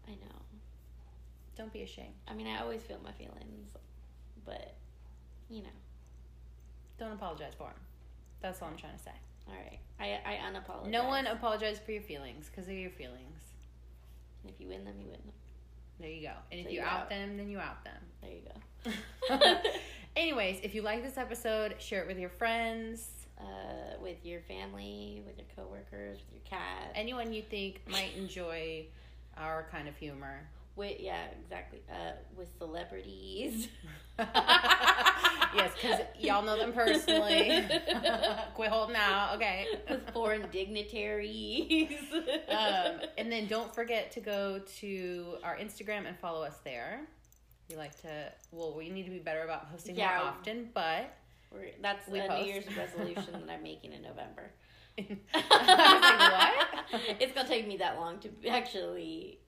[0.06, 0.42] I know.
[1.56, 2.14] Don't be ashamed.
[2.26, 3.68] I mean, I always feel my feelings,
[4.44, 4.74] but
[5.48, 5.68] you know.
[6.98, 7.76] Don't apologize for them.
[8.40, 9.12] That's all I'm trying to say.
[9.48, 10.90] All right, I I unapologize.
[10.90, 13.42] No one apologize for your feelings because they're your feelings.
[14.42, 15.34] And if you win them, you win them.
[16.00, 16.32] There you go.
[16.50, 17.08] And if you you're out out.
[17.10, 18.02] them, then you out them.
[18.22, 18.42] There you
[19.34, 19.42] go.
[20.16, 25.22] Anyways, if you like this episode, share it with your friends, uh, with your family,
[25.26, 26.92] with your coworkers, with your cat.
[26.94, 28.84] anyone you think might enjoy
[29.38, 30.46] our kind of humor.
[30.76, 31.80] with yeah, exactly.
[31.90, 33.68] Uh, with celebrities.
[35.54, 37.64] yes, because y'all know them personally.
[38.54, 39.66] Quit holding out, okay.
[39.88, 41.90] with foreign dignitaries.
[42.48, 47.00] um, and then don't forget to go to our Instagram and follow us there.
[47.70, 50.18] We like to, well, we need to be better about posting Yeah.
[50.18, 51.14] more often, but
[51.50, 52.42] We're, that's We a post.
[52.42, 54.50] New Year's resolution that I'm making in November.
[54.98, 57.16] I was like, what?
[57.20, 59.38] it's gonna take me that long to actually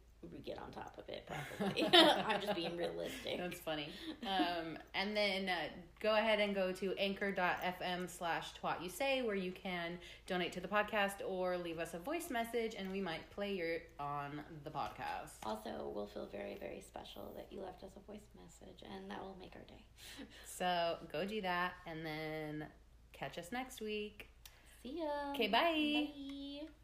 [0.45, 1.27] get on top of it.
[1.59, 1.85] Probably.
[1.93, 3.39] I'm just being realistic.
[3.39, 3.89] That's funny.
[4.23, 5.55] Um, and then uh,
[6.01, 10.61] go ahead and go to anchor.fm slash twat you say where you can donate to
[10.61, 14.71] the podcast or leave us a voice message and we might play your on the
[14.71, 15.37] podcast.
[15.45, 19.21] Also, we'll feel very, very special that you left us a voice message, and that
[19.21, 19.83] will make our day.
[20.47, 22.67] So go do that and then
[23.13, 24.29] catch us next week.
[24.83, 25.33] See ya.
[25.33, 26.09] Okay, bye.
[26.63, 26.84] Bye.